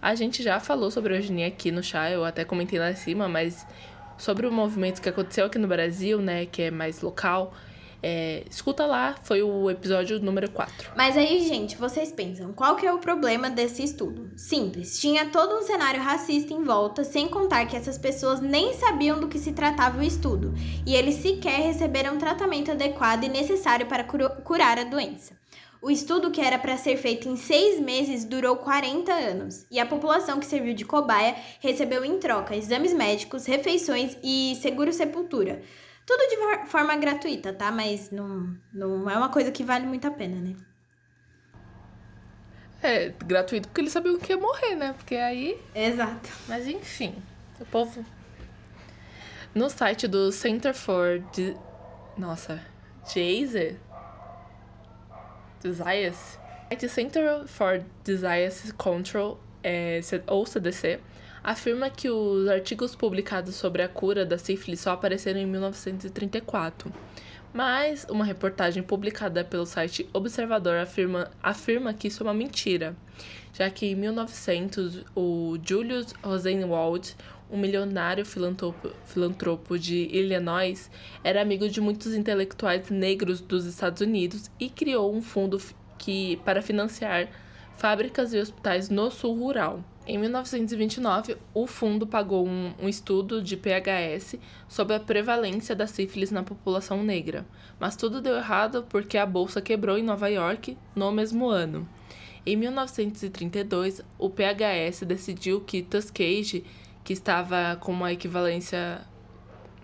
A 0.00 0.14
gente 0.14 0.42
já 0.42 0.58
falou 0.58 0.90
sobre 0.90 1.12
a 1.12 1.16
eugenia 1.16 1.46
aqui 1.46 1.70
no 1.70 1.82
chá, 1.82 2.10
eu 2.10 2.24
até 2.24 2.44
comentei 2.44 2.78
lá 2.78 2.90
em 2.90 2.96
cima, 2.96 3.28
mas 3.28 3.66
sobre 4.16 4.46
o 4.46 4.52
movimento 4.52 5.02
que 5.02 5.08
aconteceu 5.08 5.44
aqui 5.44 5.58
no 5.58 5.68
Brasil, 5.68 6.18
né, 6.20 6.46
que 6.46 6.62
é 6.62 6.70
mais 6.70 7.02
local, 7.02 7.52
é, 8.02 8.44
escuta 8.50 8.86
lá, 8.86 9.14
foi 9.22 9.42
o 9.42 9.70
episódio 9.70 10.20
número 10.20 10.50
4. 10.50 10.92
Mas 10.96 11.16
aí, 11.16 11.46
gente, 11.46 11.76
vocês 11.76 12.12
pensam, 12.12 12.52
qual 12.52 12.76
que 12.76 12.86
é 12.86 12.92
o 12.92 12.98
problema 12.98 13.50
desse 13.50 13.82
estudo? 13.82 14.30
Simples, 14.36 15.00
tinha 15.00 15.26
todo 15.26 15.56
um 15.56 15.62
cenário 15.62 16.02
racista 16.02 16.52
em 16.52 16.62
volta, 16.62 17.04
sem 17.04 17.28
contar 17.28 17.66
que 17.66 17.76
essas 17.76 17.98
pessoas 17.98 18.40
nem 18.40 18.74
sabiam 18.74 19.18
do 19.18 19.28
que 19.28 19.38
se 19.38 19.52
tratava 19.52 19.98
o 19.98 20.02
estudo, 20.02 20.54
e 20.86 20.94
eles 20.94 21.16
sequer 21.16 21.60
receberam 21.60 22.18
tratamento 22.18 22.70
adequado 22.70 23.24
e 23.24 23.28
necessário 23.28 23.86
para 23.86 24.04
curar 24.04 24.78
a 24.78 24.84
doença. 24.84 25.34
O 25.86 25.90
estudo, 25.90 26.30
que 26.30 26.40
era 26.40 26.58
para 26.58 26.76
ser 26.76 26.96
feito 26.96 27.28
em 27.28 27.36
seis 27.36 27.78
meses, 27.78 28.24
durou 28.24 28.56
40 28.56 29.12
anos, 29.12 29.66
e 29.70 29.78
a 29.78 29.86
população 29.86 30.40
que 30.40 30.46
serviu 30.46 30.74
de 30.74 30.84
cobaia 30.84 31.36
recebeu 31.60 32.04
em 32.04 32.18
troca 32.18 32.56
exames 32.56 32.92
médicos, 32.92 33.46
refeições 33.46 34.16
e 34.22 34.58
seguro-sepultura. 34.60 35.62
Tudo 36.06 36.28
de 36.28 36.68
forma 36.68 36.96
gratuita, 36.96 37.52
tá? 37.52 37.72
Mas 37.72 38.10
não, 38.12 38.56
não 38.72 39.10
é 39.10 39.16
uma 39.16 39.28
coisa 39.28 39.50
que 39.50 39.64
vale 39.64 39.86
muito 39.86 40.06
a 40.06 40.10
pena, 40.10 40.36
né? 40.36 40.54
É, 42.82 43.08
gratuito 43.24 43.68
porque 43.68 43.80
eles 43.80 43.92
sabiam 43.92 44.16
que 44.18 44.32
ia 44.32 44.38
morrer, 44.38 44.76
né? 44.76 44.92
Porque 44.92 45.16
aí. 45.16 45.60
Exato. 45.74 46.30
Mas 46.46 46.68
enfim, 46.68 47.14
o 47.58 47.64
povo. 47.64 48.04
No 49.54 49.68
site 49.68 50.06
do 50.06 50.30
Center 50.30 50.72
for. 50.72 51.18
De... 51.34 51.56
Nossa, 52.16 52.62
Jazer? 53.04 53.76
Desires? 55.60 56.38
O 56.70 56.88
Center 56.88 57.46
for 57.46 57.82
Disease 58.04 58.72
Control, 58.74 59.40
é, 59.62 60.00
ou 60.26 60.44
CDC, 60.46 61.00
afirma 61.46 61.88
que 61.88 62.10
os 62.10 62.48
artigos 62.48 62.96
publicados 62.96 63.54
sobre 63.54 63.80
a 63.80 63.88
cura 63.88 64.26
da 64.26 64.36
sífilis 64.36 64.80
só 64.80 64.90
apareceram 64.90 65.38
em 65.38 65.46
1934. 65.46 66.92
Mas 67.54 68.04
uma 68.10 68.24
reportagem 68.24 68.82
publicada 68.82 69.44
pelo 69.44 69.64
site 69.64 70.10
Observador 70.12 70.78
afirma, 70.78 71.30
afirma 71.40 71.94
que 71.94 72.08
isso 72.08 72.24
é 72.24 72.26
uma 72.26 72.34
mentira, 72.34 72.96
já 73.52 73.70
que 73.70 73.86
em 73.86 73.94
1900 73.94 75.04
o 75.14 75.56
Julius 75.62 76.12
Rosenwald, 76.20 77.16
um 77.48 77.56
milionário 77.56 78.26
filantropo, 78.26 78.90
filantropo 79.04 79.78
de 79.78 80.08
Illinois, 80.10 80.90
era 81.22 81.40
amigo 81.40 81.68
de 81.68 81.80
muitos 81.80 82.12
intelectuais 82.12 82.90
negros 82.90 83.40
dos 83.40 83.66
Estados 83.66 84.02
Unidos 84.02 84.50
e 84.58 84.68
criou 84.68 85.14
um 85.14 85.22
fundo 85.22 85.62
que, 85.96 86.38
para 86.44 86.60
financiar 86.60 87.28
fábricas 87.76 88.34
e 88.34 88.40
hospitais 88.40 88.90
no 88.90 89.12
sul 89.12 89.38
rural. 89.38 89.84
Em 90.08 90.18
1929, 90.18 91.36
o 91.52 91.66
fundo 91.66 92.06
pagou 92.06 92.46
um, 92.46 92.72
um, 92.80 92.88
estudo 92.88 93.42
de 93.42 93.56
PHS 93.56 94.36
sobre 94.68 94.94
a 94.94 95.00
prevalência 95.00 95.74
da 95.74 95.88
sífilis 95.88 96.30
na 96.30 96.44
população 96.44 97.02
negra, 97.02 97.44
mas 97.80 97.96
tudo 97.96 98.20
deu 98.20 98.36
errado 98.36 98.86
porque 98.88 99.18
a 99.18 99.26
bolsa 99.26 99.60
quebrou 99.60 99.98
em 99.98 100.04
Nova 100.04 100.28
York 100.28 100.78
no 100.94 101.10
mesmo 101.10 101.48
ano. 101.48 101.88
Em 102.46 102.54
1932, 102.54 104.00
o 104.16 104.30
PHS 104.30 105.02
decidiu 105.04 105.60
que 105.62 105.82
Tuskegee, 105.82 106.64
que 107.02 107.12
estava 107.12 107.76
com 107.80 107.90
uma 107.90 108.12
equivalência. 108.12 109.04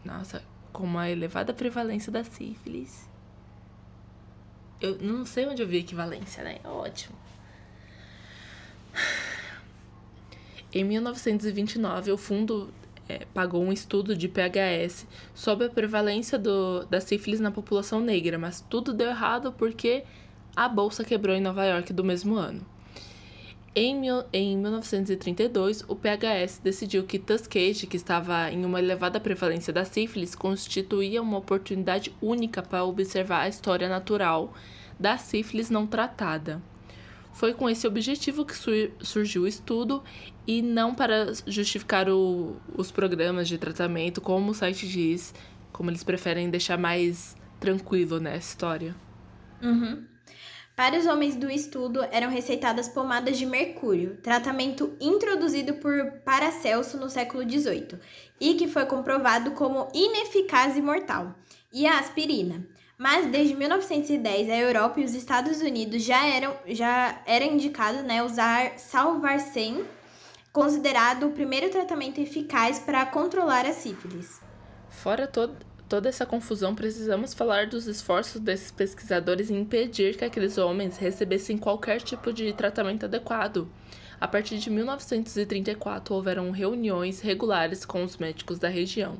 Nossa, 0.04 0.40
com 0.72 0.84
uma 0.84 1.10
elevada 1.10 1.52
prevalência 1.52 2.12
da 2.12 2.22
sífilis. 2.22 3.10
Eu 4.80 4.98
não 4.98 5.26
sei 5.26 5.46
onde 5.46 5.62
eu 5.62 5.66
vi 5.66 5.78
equivalência, 5.78 6.44
né? 6.44 6.60
Ótimo. 6.64 7.21
Em 10.74 10.84
1929, 10.84 12.12
o 12.12 12.16
fundo 12.16 12.72
é, 13.06 13.26
pagou 13.34 13.62
um 13.62 13.72
estudo 13.72 14.16
de 14.16 14.26
PHS 14.26 15.06
sobre 15.34 15.66
a 15.66 15.70
prevalência 15.70 16.38
do, 16.38 16.86
da 16.86 16.98
sífilis 16.98 17.40
na 17.40 17.50
população 17.50 18.00
negra, 18.00 18.38
mas 18.38 18.64
tudo 18.70 18.94
deu 18.94 19.08
errado 19.08 19.52
porque 19.52 20.02
a 20.56 20.68
bolsa 20.68 21.04
quebrou 21.04 21.36
em 21.36 21.40
Nova 21.40 21.64
York 21.64 21.92
do 21.92 22.02
mesmo 22.02 22.36
ano. 22.36 22.64
Em, 23.74 23.98
mil, 23.98 24.22
em 24.32 24.56
1932, 24.56 25.84
o 25.88 25.96
PHS 25.96 26.60
decidiu 26.62 27.04
que 27.04 27.18
Tuskegee, 27.18 27.86
que 27.86 27.96
estava 27.96 28.50
em 28.50 28.64
uma 28.64 28.78
elevada 28.78 29.18
prevalência 29.18 29.72
da 29.72 29.84
sífilis, 29.84 30.34
constituía 30.34 31.22
uma 31.22 31.38
oportunidade 31.38 32.14
única 32.20 32.62
para 32.62 32.84
observar 32.84 33.42
a 33.42 33.48
história 33.48 33.88
natural 33.88 34.52
da 35.00 35.16
sífilis 35.16 35.70
não 35.70 35.86
tratada. 35.86 36.60
Foi 37.32 37.54
com 37.54 37.68
esse 37.68 37.86
objetivo 37.86 38.44
que 38.44 38.54
surgiu 39.00 39.42
o 39.42 39.46
estudo 39.46 40.04
e 40.46 40.60
não 40.60 40.94
para 40.94 41.32
justificar 41.46 42.08
o, 42.08 42.56
os 42.76 42.90
programas 42.90 43.48
de 43.48 43.56
tratamento, 43.58 44.20
como 44.20 44.50
o 44.50 44.54
site 44.54 44.86
diz, 44.86 45.34
como 45.72 45.90
eles 45.90 46.04
preferem 46.04 46.50
deixar 46.50 46.76
mais 46.76 47.34
tranquilo 47.58 48.20
né, 48.20 48.36
história. 48.36 48.94
Uhum. 49.62 50.04
Para 50.74 50.98
os 50.98 51.06
homens 51.06 51.36
do 51.36 51.50
estudo, 51.50 52.02
eram 52.10 52.30
receitadas 52.30 52.88
pomadas 52.88 53.36
de 53.38 53.44
mercúrio, 53.44 54.16
tratamento 54.22 54.96
introduzido 55.00 55.74
por 55.74 56.12
Paracelso 56.24 56.96
no 56.96 57.10
século 57.10 57.48
XVIII 57.48 57.98
e 58.40 58.54
que 58.54 58.66
foi 58.66 58.86
comprovado 58.86 59.52
como 59.52 59.88
ineficaz 59.94 60.76
e 60.76 60.82
mortal, 60.82 61.34
e 61.72 61.86
a 61.86 61.98
aspirina. 61.98 62.66
Mas 62.99 63.30
desde 63.30 63.54
1910, 63.54 64.50
a 64.50 64.56
Europa 64.56 65.00
e 65.00 65.04
os 65.04 65.14
Estados 65.14 65.61
Unidos 65.61 66.02
já 66.02 66.25
eram 66.26 66.54
já 66.66 67.20
era 67.26 67.44
indicado 67.44 68.02
né, 68.02 68.22
usar 68.22 68.78
Salvarsen 68.78 69.84
considerado 70.52 71.26
o 71.26 71.30
primeiro 71.30 71.70
tratamento 71.70 72.20
eficaz 72.20 72.78
para 72.78 73.04
controlar 73.06 73.64
a 73.64 73.72
sífilis. 73.72 74.40
Fora 74.90 75.26
to 75.26 75.50
toda 75.88 76.08
essa 76.08 76.25
confusão, 76.25 76.75
precisamos 76.75 77.34
falar 77.34 77.66
dos 77.66 77.87
esforços 77.87 78.40
desses 78.40 78.70
pesquisadores 78.70 79.50
em 79.50 79.61
impedir 79.61 80.16
que 80.16 80.25
aqueles 80.25 80.56
homens 80.56 80.96
recebessem 80.96 81.58
qualquer 81.58 82.00
tipo 82.00 82.32
de 82.32 82.50
tratamento 82.54 83.04
adequado. 83.04 83.68
A 84.18 84.26
partir 84.26 84.56
de 84.56 84.70
1934, 84.70 86.14
houveram 86.14 86.50
reuniões 86.50 87.20
regulares 87.20 87.84
com 87.84 88.02
os 88.02 88.16
médicos 88.16 88.58
da 88.58 88.68
região, 88.68 89.18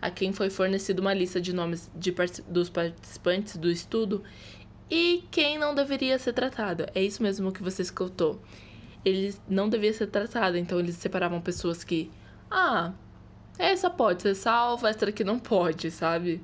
a 0.00 0.10
quem 0.10 0.32
foi 0.32 0.50
fornecida 0.50 1.00
uma 1.00 1.14
lista 1.14 1.40
de 1.40 1.52
nomes 1.52 1.90
de, 1.94 2.14
dos 2.48 2.68
participantes 2.68 3.56
do 3.56 3.70
estudo 3.70 4.22
e 4.90 5.24
quem 5.30 5.58
não 5.58 5.74
deveria 5.74 6.18
ser 6.18 6.32
tratado. 6.32 6.86
É 6.94 7.02
isso 7.02 7.22
mesmo 7.22 7.52
que 7.52 7.62
você 7.62 7.82
escutou. 7.82 8.40
Ele 9.04 9.34
não 9.48 9.68
devia 9.68 9.92
ser 9.92 10.06
tratado, 10.06 10.56
então 10.56 10.78
eles 10.78 10.96
separavam 10.96 11.40
pessoas 11.40 11.84
que. 11.84 12.10
Ah, 12.50 12.92
essa 13.58 13.88
pode 13.88 14.22
ser 14.22 14.34
salva, 14.34 14.90
essa 14.90 15.08
aqui 15.08 15.24
não 15.24 15.38
pode, 15.38 15.90
sabe? 15.90 16.42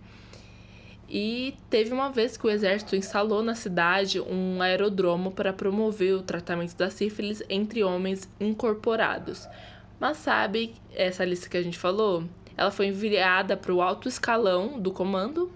E 1.09 1.55
teve 1.69 1.93
uma 1.93 2.11
vez 2.11 2.37
que 2.37 2.47
o 2.47 2.51
exército 2.51 2.97
instalou 2.97 3.43
na 3.43 3.55
cidade 3.55 4.19
um 4.21 4.63
aerodromo 4.63 5.31
para 5.31 5.53
promover 5.53 6.15
o 6.15 6.23
tratamento 6.23 6.75
da 6.75 6.89
sífilis 6.89 7.43
entre 7.51 7.85
homens 7.85 8.29
incorporados. 8.41 9.47
Mas 10.01 10.17
sabe, 10.17 10.75
essa 10.95 11.25
lista 11.25 11.51
que 11.51 11.57
a 11.57 11.63
gente 11.63 11.79
falou, 11.79 12.25
ela 12.63 12.71
foi 12.71 12.87
enviada 12.87 13.57
para 13.57 13.75
o 13.75 13.83
alto 13.83 14.09
escalão 14.09 14.81
do 14.81 14.93
comando, 14.93 15.53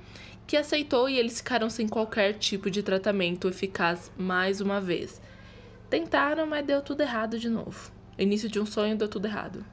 que 0.47 0.57
aceitou 0.57 1.09
e 1.09 1.17
eles 1.17 1.39
ficaram 1.39 1.71
sem 1.71 1.87
qualquer 1.87 2.35
tipo 2.35 2.69
de 2.69 2.83
tratamento 2.83 3.49
eficaz 3.49 4.11
mais 4.17 4.61
uma 4.61 4.81
vez. 4.81 5.21
Tentaram, 5.89 6.47
mas 6.47 6.67
deu 6.67 6.83
tudo 6.83 7.03
errado 7.03 7.39
de 7.39 7.49
novo. 7.49 7.93
Início 8.19 8.49
de 8.49 8.59
um 8.59 8.67
sonho 8.67 8.97
deu 8.97 9.09
tudo 9.09 9.27
errado. 9.27 9.65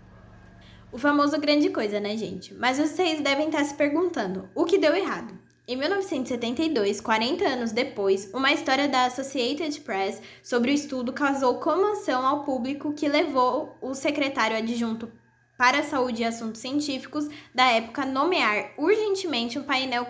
O 0.92 0.98
famoso 1.00 1.40
grande 1.40 1.70
coisa, 1.70 2.00
né, 2.00 2.16
gente? 2.16 2.54
Mas 2.54 2.78
vocês 2.78 3.20
devem 3.22 3.48
estar 3.48 3.64
se 3.64 3.74
perguntando: 3.74 4.48
o 4.54 4.64
que 4.64 4.78
deu 4.78 4.96
errado? 4.96 5.34
Em 5.68 5.76
1972, 5.76 7.02
40 7.02 7.46
anos 7.46 7.72
depois, 7.72 8.30
uma 8.34 8.52
história 8.52 8.88
da 8.88 9.06
Associated 9.06 9.80
Press 9.82 10.22
sobre 10.44 10.70
o 10.70 10.74
estudo 10.74 11.14
causou 11.14 11.56
comoção 11.56 12.28
ao 12.28 12.44
público 12.44 12.94
que 12.94 13.08
levou 13.08 13.76
o 13.82 13.96
secretário 13.96 14.58
adjunto 14.58 15.10
para 15.58 15.80
a 15.80 15.84
Saúde 15.84 16.22
e 16.22 16.26
Assuntos 16.26 16.62
Científicos 16.62 17.28
da 17.54 17.66
época 17.66 18.06
nomear 18.06 18.72
urgentemente 18.78 19.58
um 19.58 19.64
painel 19.64 20.08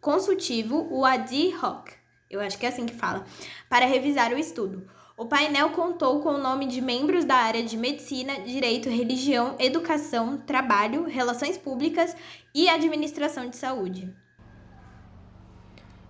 consultivo, 0.00 0.88
o 0.90 1.04
AD 1.04 1.54
Hoc, 1.62 1.90
eu 2.30 2.40
acho 2.40 2.58
que 2.58 2.66
é 2.66 2.68
assim 2.68 2.86
que 2.86 2.94
fala, 2.94 3.24
para 3.68 3.86
revisar 3.86 4.32
o 4.32 4.38
estudo. 4.38 4.86
O 5.16 5.26
painel 5.26 5.70
contou 5.70 6.20
com 6.20 6.30
o 6.30 6.38
nome 6.38 6.66
de 6.66 6.80
membros 6.80 7.24
da 7.24 7.36
área 7.36 7.62
de 7.62 7.76
medicina, 7.76 8.40
direito, 8.40 8.88
religião, 8.88 9.54
educação, 9.60 10.38
trabalho, 10.38 11.04
relações 11.04 11.56
públicas 11.56 12.16
e 12.52 12.68
administração 12.68 13.48
de 13.48 13.56
saúde. 13.56 14.12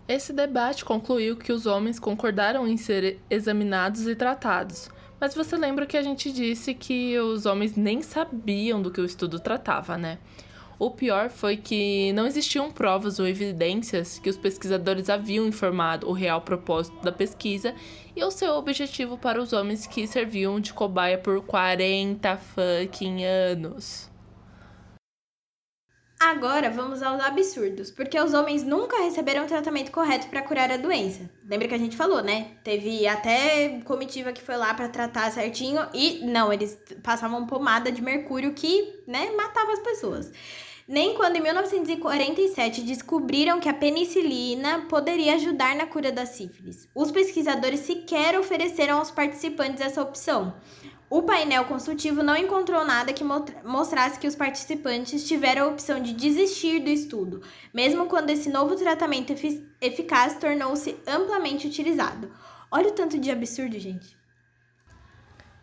Esse 0.09 0.33
debate 0.33 0.85
concluiu 0.85 1.37
que 1.37 1.53
os 1.53 1.67
homens 1.67 1.99
concordaram 1.99 2.67
em 2.67 2.79
ser 2.79 3.21
examinados 3.29 4.07
e 4.07 4.15
tratados, 4.15 4.89
mas 5.25 5.35
você 5.35 5.57
lembra 5.57 5.87
que 5.87 5.97
a 5.97 6.03
gente 6.03 6.31
disse 6.31 6.75
que 6.75 7.19
os 7.19 7.47
homens 7.47 7.77
nem 7.77 8.03
sabiam 8.03 8.83
do 8.83 8.91
que 8.91 9.01
o 9.01 9.07
estudo 9.07 9.41
tratava, 9.41 9.97
né? 9.97 10.19
O 10.79 10.91
pior 10.91 11.31
foi 11.31 11.57
que 11.57 12.13
não 12.13 12.27
existiam 12.27 12.71
provas 12.71 13.19
ou 13.19 13.27
evidências 13.27 14.19
que 14.19 14.29
os 14.29 14.37
pesquisadores 14.37 15.09
haviam 15.09 15.47
informado 15.47 16.11
o 16.11 16.13
real 16.13 16.43
propósito 16.43 17.03
da 17.03 17.11
pesquisa 17.11 17.75
e 18.15 18.23
o 18.23 18.31
seu 18.31 18.53
objetivo 18.53 19.17
para 19.17 19.41
os 19.41 19.55
homens 19.55 19.87
que 19.87 20.07
serviam 20.07 20.61
de 20.61 20.75
cobaia 20.75 21.17
por 21.17 21.41
40 21.41 22.37
fucking 22.37 23.25
anos. 23.25 24.14
Agora 26.25 26.71
vamos 26.71 27.03
aos 27.03 27.23
absurdos, 27.23 27.91
porque 27.91 28.19
os 28.19 28.33
homens 28.33 28.65
nunca 28.65 28.97
receberam 29.03 29.45
o 29.45 29.47
tratamento 29.47 29.91
correto 29.91 30.27
para 30.29 30.41
curar 30.41 30.71
a 30.71 30.79
doença. 30.79 31.29
Lembra 31.47 31.69
que 31.69 31.75
a 31.75 31.79
gente 31.79 31.99
falou, 31.99 32.23
né? 32.23 32.53
Teve 32.65 33.07
até 33.07 33.81
comitiva 33.85 34.33
que 34.33 34.41
foi 34.41 34.57
lá 34.57 34.73
para 34.73 34.89
tratar 34.89 35.31
certinho 35.31 35.87
e 35.93 36.25
não, 36.25 36.51
eles 36.51 36.79
passavam 37.03 37.47
pomada 37.47 37.93
de 37.93 38.01
mercúrio 38.01 38.55
que, 38.55 39.03
né, 39.07 39.33
matava 39.33 39.73
as 39.73 39.81
pessoas. 39.81 40.33
Nem 40.89 41.15
quando 41.15 41.37
em 41.37 41.43
1947 41.43 42.81
descobriram 42.83 43.61
que 43.61 43.69
a 43.69 43.75
penicilina 43.75 44.87
poderia 44.89 45.35
ajudar 45.35 45.77
na 45.77 45.85
cura 45.85 46.11
da 46.11 46.25
sífilis. 46.25 46.89
Os 46.95 47.11
pesquisadores 47.11 47.81
sequer 47.81 48.39
ofereceram 48.39 48.99
aos 48.99 49.11
participantes 49.11 49.83
essa 49.83 50.01
opção. 50.01 50.55
O 51.15 51.23
painel 51.23 51.65
consultivo 51.67 52.25
não 52.25 52.37
encontrou 52.37 52.85
nada 52.85 53.13
que 53.13 53.23
mostrasse 53.23 54.19
que 54.19 54.27
os 54.27 54.35
participantes 54.35 55.29
tiveram 55.29 55.67
a 55.67 55.69
opção 55.69 56.03
de 56.03 56.13
desistir 56.13 56.81
do 56.81 56.91
estudo, 56.91 57.41
mesmo 57.73 58.07
quando 58.07 58.31
esse 58.31 58.51
novo 58.51 58.75
tratamento 58.75 59.33
eficaz 59.81 60.37
tornou-se 60.41 60.97
amplamente 61.07 61.69
utilizado. 61.69 62.33
Olha 62.69 62.89
o 62.89 62.95
tanto 62.95 63.17
de 63.17 63.31
absurdo, 63.31 63.79
gente. 63.79 64.17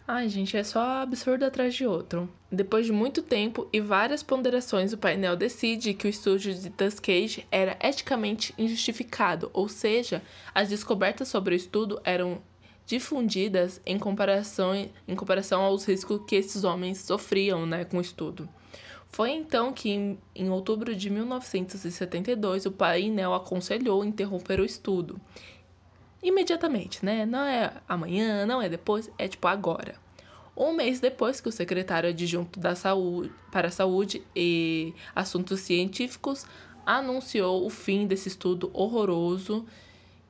Ai, 0.08 0.30
gente, 0.30 0.56
é 0.56 0.64
só 0.64 1.02
absurdo 1.02 1.44
atrás 1.44 1.76
de 1.76 1.86
outro. 1.86 2.34
Depois 2.50 2.86
de 2.86 2.94
muito 2.94 3.22
tempo 3.22 3.68
e 3.74 3.82
várias 3.82 4.24
ponderações, 4.24 4.94
o 4.94 4.98
painel 4.98 5.36
decide 5.36 5.94
que 5.94 6.08
o 6.08 6.10
estudo 6.10 6.40
de 6.40 6.70
Tuskegee 6.70 7.46
era 7.52 7.78
eticamente 7.82 8.54
injustificado, 8.58 9.52
ou 9.52 9.68
seja, 9.68 10.22
as 10.56 10.70
descobertas 10.70 11.28
sobre 11.28 11.54
o 11.54 11.58
estudo 11.58 12.00
eram 12.06 12.42
difundidas 12.86 13.82
em 13.86 13.98
comparação, 13.98 14.74
em 15.08 15.16
comparação 15.16 15.62
aos 15.62 15.86
riscos 15.86 16.22
que 16.28 16.36
esses 16.36 16.64
homens 16.64 17.00
sofriam 17.00 17.66
né, 17.66 17.86
com 17.86 17.98
o 17.98 18.02
estudo. 18.02 18.48
Foi 19.10 19.32
então 19.32 19.74
que, 19.74 19.90
em, 19.90 20.18
em 20.34 20.50
outubro 20.50 20.96
de 20.96 21.10
1972, 21.10 22.66
o 22.66 22.72
painel 22.72 23.34
aconselhou 23.34 24.06
interromper 24.06 24.60
o 24.60 24.66
estudo. 24.66 25.20
Imediatamente, 26.24 27.04
né? 27.04 27.26
Não 27.26 27.40
é 27.40 27.74
amanhã, 27.90 28.46
não 28.46 28.62
é 28.62 28.70
depois, 28.70 29.12
é 29.18 29.28
tipo 29.28 29.48
agora. 29.48 29.96
Um 30.56 30.74
mês 30.74 31.00
depois 31.00 31.42
que 31.42 31.50
o 31.50 31.52
secretário 31.52 32.10
adjunto 32.10 32.60
da 32.60 32.76
saúde, 32.76 33.32
para 33.52 33.68
a 33.68 33.72
Saúde 33.72 34.22
e 34.36 34.94
Assuntos 35.16 35.60
Científicos 35.62 36.46
anunciou 36.86 37.66
o 37.66 37.70
fim 37.70 38.06
desse 38.06 38.28
estudo 38.28 38.70
horroroso 38.74 39.66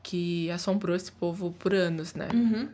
que 0.04 0.50
assombrou 0.52 0.96
esse 0.96 1.12
povo 1.12 1.52
por 1.52 1.74
anos, 1.74 2.14
né? 2.14 2.28
Uhum. 2.34 2.68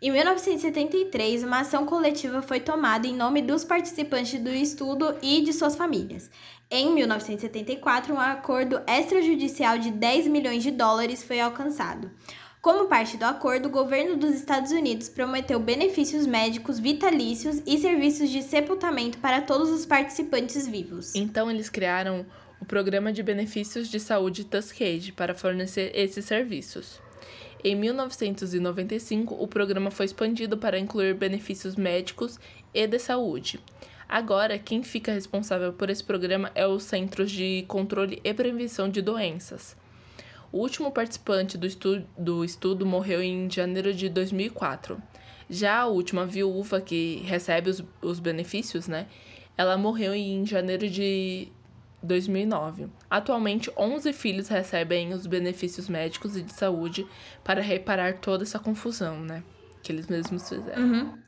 Em 0.00 0.12
1973, 0.12 1.42
uma 1.42 1.60
ação 1.60 1.84
coletiva 1.84 2.40
foi 2.40 2.60
tomada 2.60 3.06
em 3.06 3.16
nome 3.16 3.42
dos 3.42 3.64
participantes 3.64 4.40
do 4.40 4.50
estudo 4.50 5.16
e 5.20 5.42
de 5.42 5.52
suas 5.52 5.74
famílias. 5.74 6.30
Em 6.70 6.94
1974, 6.94 8.14
um 8.14 8.20
acordo 8.20 8.80
extrajudicial 8.86 9.78
de 9.78 9.90
10 9.90 10.28
milhões 10.28 10.62
de 10.62 10.70
dólares 10.70 11.24
foi 11.24 11.40
alcançado. 11.40 12.10
Como 12.60 12.86
parte 12.86 13.16
do 13.16 13.24
acordo, 13.24 13.66
o 13.66 13.72
governo 13.72 14.16
dos 14.16 14.34
Estados 14.34 14.72
Unidos 14.72 15.08
prometeu 15.08 15.58
benefícios 15.60 16.26
médicos 16.26 16.78
vitalícios 16.78 17.62
e 17.64 17.78
serviços 17.78 18.30
de 18.30 18.42
sepultamento 18.42 19.18
para 19.18 19.40
todos 19.40 19.70
os 19.70 19.86
participantes 19.86 20.66
vivos. 20.66 21.14
Então, 21.14 21.50
eles 21.50 21.70
criaram 21.70 22.26
Programa 22.68 23.10
de 23.10 23.22
Benefícios 23.22 23.88
de 23.88 23.98
Saúde 23.98 24.44
Tuskegee 24.44 25.10
para 25.10 25.34
fornecer 25.34 25.90
esses 25.94 26.26
serviços. 26.26 27.00
Em 27.64 27.74
1995, 27.74 29.34
o 29.42 29.48
programa 29.48 29.90
foi 29.90 30.04
expandido 30.04 30.58
para 30.58 30.78
incluir 30.78 31.14
benefícios 31.14 31.76
médicos 31.76 32.38
e 32.74 32.86
de 32.86 32.98
saúde. 32.98 33.58
Agora, 34.06 34.58
quem 34.58 34.82
fica 34.82 35.12
responsável 35.12 35.72
por 35.72 35.88
esse 35.88 36.04
programa 36.04 36.52
é 36.54 36.66
os 36.66 36.82
Centros 36.82 37.30
de 37.30 37.64
Controle 37.66 38.20
e 38.22 38.34
Prevenção 38.34 38.90
de 38.90 39.00
Doenças. 39.00 39.74
O 40.52 40.58
último 40.58 40.92
participante 40.92 41.56
do 41.56 41.66
estudo, 41.66 42.06
do 42.18 42.44
estudo 42.44 42.84
morreu 42.84 43.22
em 43.22 43.50
janeiro 43.50 43.94
de 43.94 44.10
2004. 44.10 45.02
Já 45.48 45.78
a 45.78 45.86
última 45.86 46.26
viúva 46.26 46.82
que 46.82 47.22
recebe 47.24 47.70
os, 47.70 47.82
os 48.02 48.20
benefícios, 48.20 48.86
né? 48.86 49.06
Ela 49.56 49.78
morreu 49.78 50.14
em 50.14 50.44
janeiro 50.44 50.88
de 50.88 51.50
2009. 52.02 52.88
Atualmente, 53.10 53.70
11 53.76 54.12
filhos 54.12 54.48
recebem 54.48 55.12
os 55.12 55.26
benefícios 55.26 55.88
médicos 55.88 56.36
e 56.36 56.42
de 56.42 56.52
saúde 56.52 57.06
para 57.42 57.60
reparar 57.60 58.18
toda 58.18 58.44
essa 58.44 58.58
confusão, 58.58 59.20
né? 59.20 59.42
Que 59.82 59.92
eles 59.92 60.06
mesmos 60.06 60.48
fizeram. 60.48 60.82
Uhum. 60.82 61.18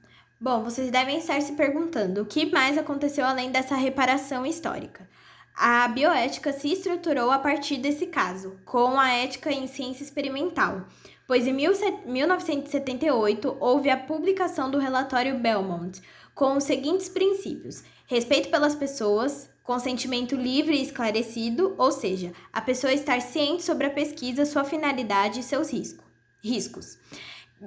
Bom, 0.41 0.63
vocês 0.63 0.91
devem 0.91 1.19
estar 1.19 1.41
se 1.43 1.53
perguntando 1.53 2.23
o 2.23 2.27
que 2.27 2.47
mais 2.47 2.79
aconteceu 2.79 3.27
além 3.27 3.51
dessa 3.51 3.75
reparação 3.75 4.47
histórica. 4.47 5.09
A 5.55 5.87
bioética 5.89 6.53
se 6.53 6.73
estruturou 6.73 7.31
a 7.31 7.39
partir 7.39 7.77
desse 7.77 8.07
caso, 8.07 8.59
com 8.65 8.99
a 8.99 9.11
ética 9.11 9.53
em 9.53 9.67
ciência 9.67 10.03
experimental, 10.03 10.87
pois 11.27 11.47
em 11.47 11.53
1978 11.53 13.59
houve 13.61 13.91
a 13.91 13.99
publicação 13.99 14.71
do 14.71 14.79
relatório 14.79 15.39
Belmont, 15.39 16.01
com 16.35 16.57
os 16.57 16.65
seguintes 16.65 17.11
princípios: 17.11 17.85
respeito 18.07 18.49
pelas 18.49 18.75
pessoas, 18.75 19.50
consentimento 19.71 20.35
livre 20.35 20.77
e 20.77 20.83
esclarecido, 20.83 21.77
ou 21.79 21.93
seja, 21.93 22.33
a 22.53 22.61
pessoa 22.61 22.93
estar 22.93 23.21
ciente 23.21 23.63
sobre 23.63 23.87
a 23.87 23.91
pesquisa, 23.91 24.45
sua 24.45 24.65
finalidade 24.65 25.39
e 25.39 25.43
seus 25.45 25.73
risco, 25.73 26.03
riscos. 26.43 26.99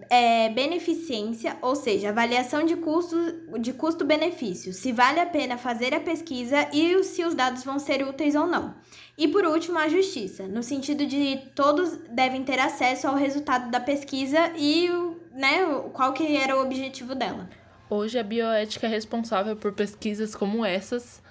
é, 0.10 0.50
beneficência, 0.50 1.56
ou 1.62 1.78
seja, 1.78 2.10
avaliação 2.10 2.66
de 2.66 2.76
custo 2.76 3.16
de 3.58 3.72
custo-benefício, 3.72 4.74
se 4.74 4.92
vale 4.92 5.22
a 5.22 5.26
pena 5.26 5.58
fazer 5.58 5.94
a 5.94 6.00
pesquisa 6.02 6.68
e 6.74 7.02
se 7.06 7.24
os 7.24 7.34
dados 7.34 7.64
vão 7.64 7.80
ser 7.80 8.06
úteis 8.06 8.36
ou 8.36 8.48
não. 8.48 8.76
E 9.18 9.30
por 9.30 9.46
último, 9.46 9.80
a 9.80 9.88
justiça, 9.88 10.46
no 10.46 10.62
sentido 10.62 11.06
de 11.06 11.38
todos 11.56 11.96
devem 12.10 12.44
ter 12.44 12.60
acesso 12.60 13.08
ao 13.08 13.16
resultado 13.16 13.72
da 13.72 13.80
pesquisa 13.80 14.52
e 14.58 14.90
né, 15.32 15.64
qual 15.94 16.12
que 16.12 16.36
era 16.36 16.58
o 16.58 16.64
objetivo 16.64 17.16
dela. 17.16 17.50
Hoje 17.90 18.20
a 18.20 18.24
bioética 18.24 18.88
é 18.88 18.90
responsável 18.90 19.56
por 19.56 19.72
pesquisas 19.72 20.36
como 20.36 20.66
essas 20.66 21.23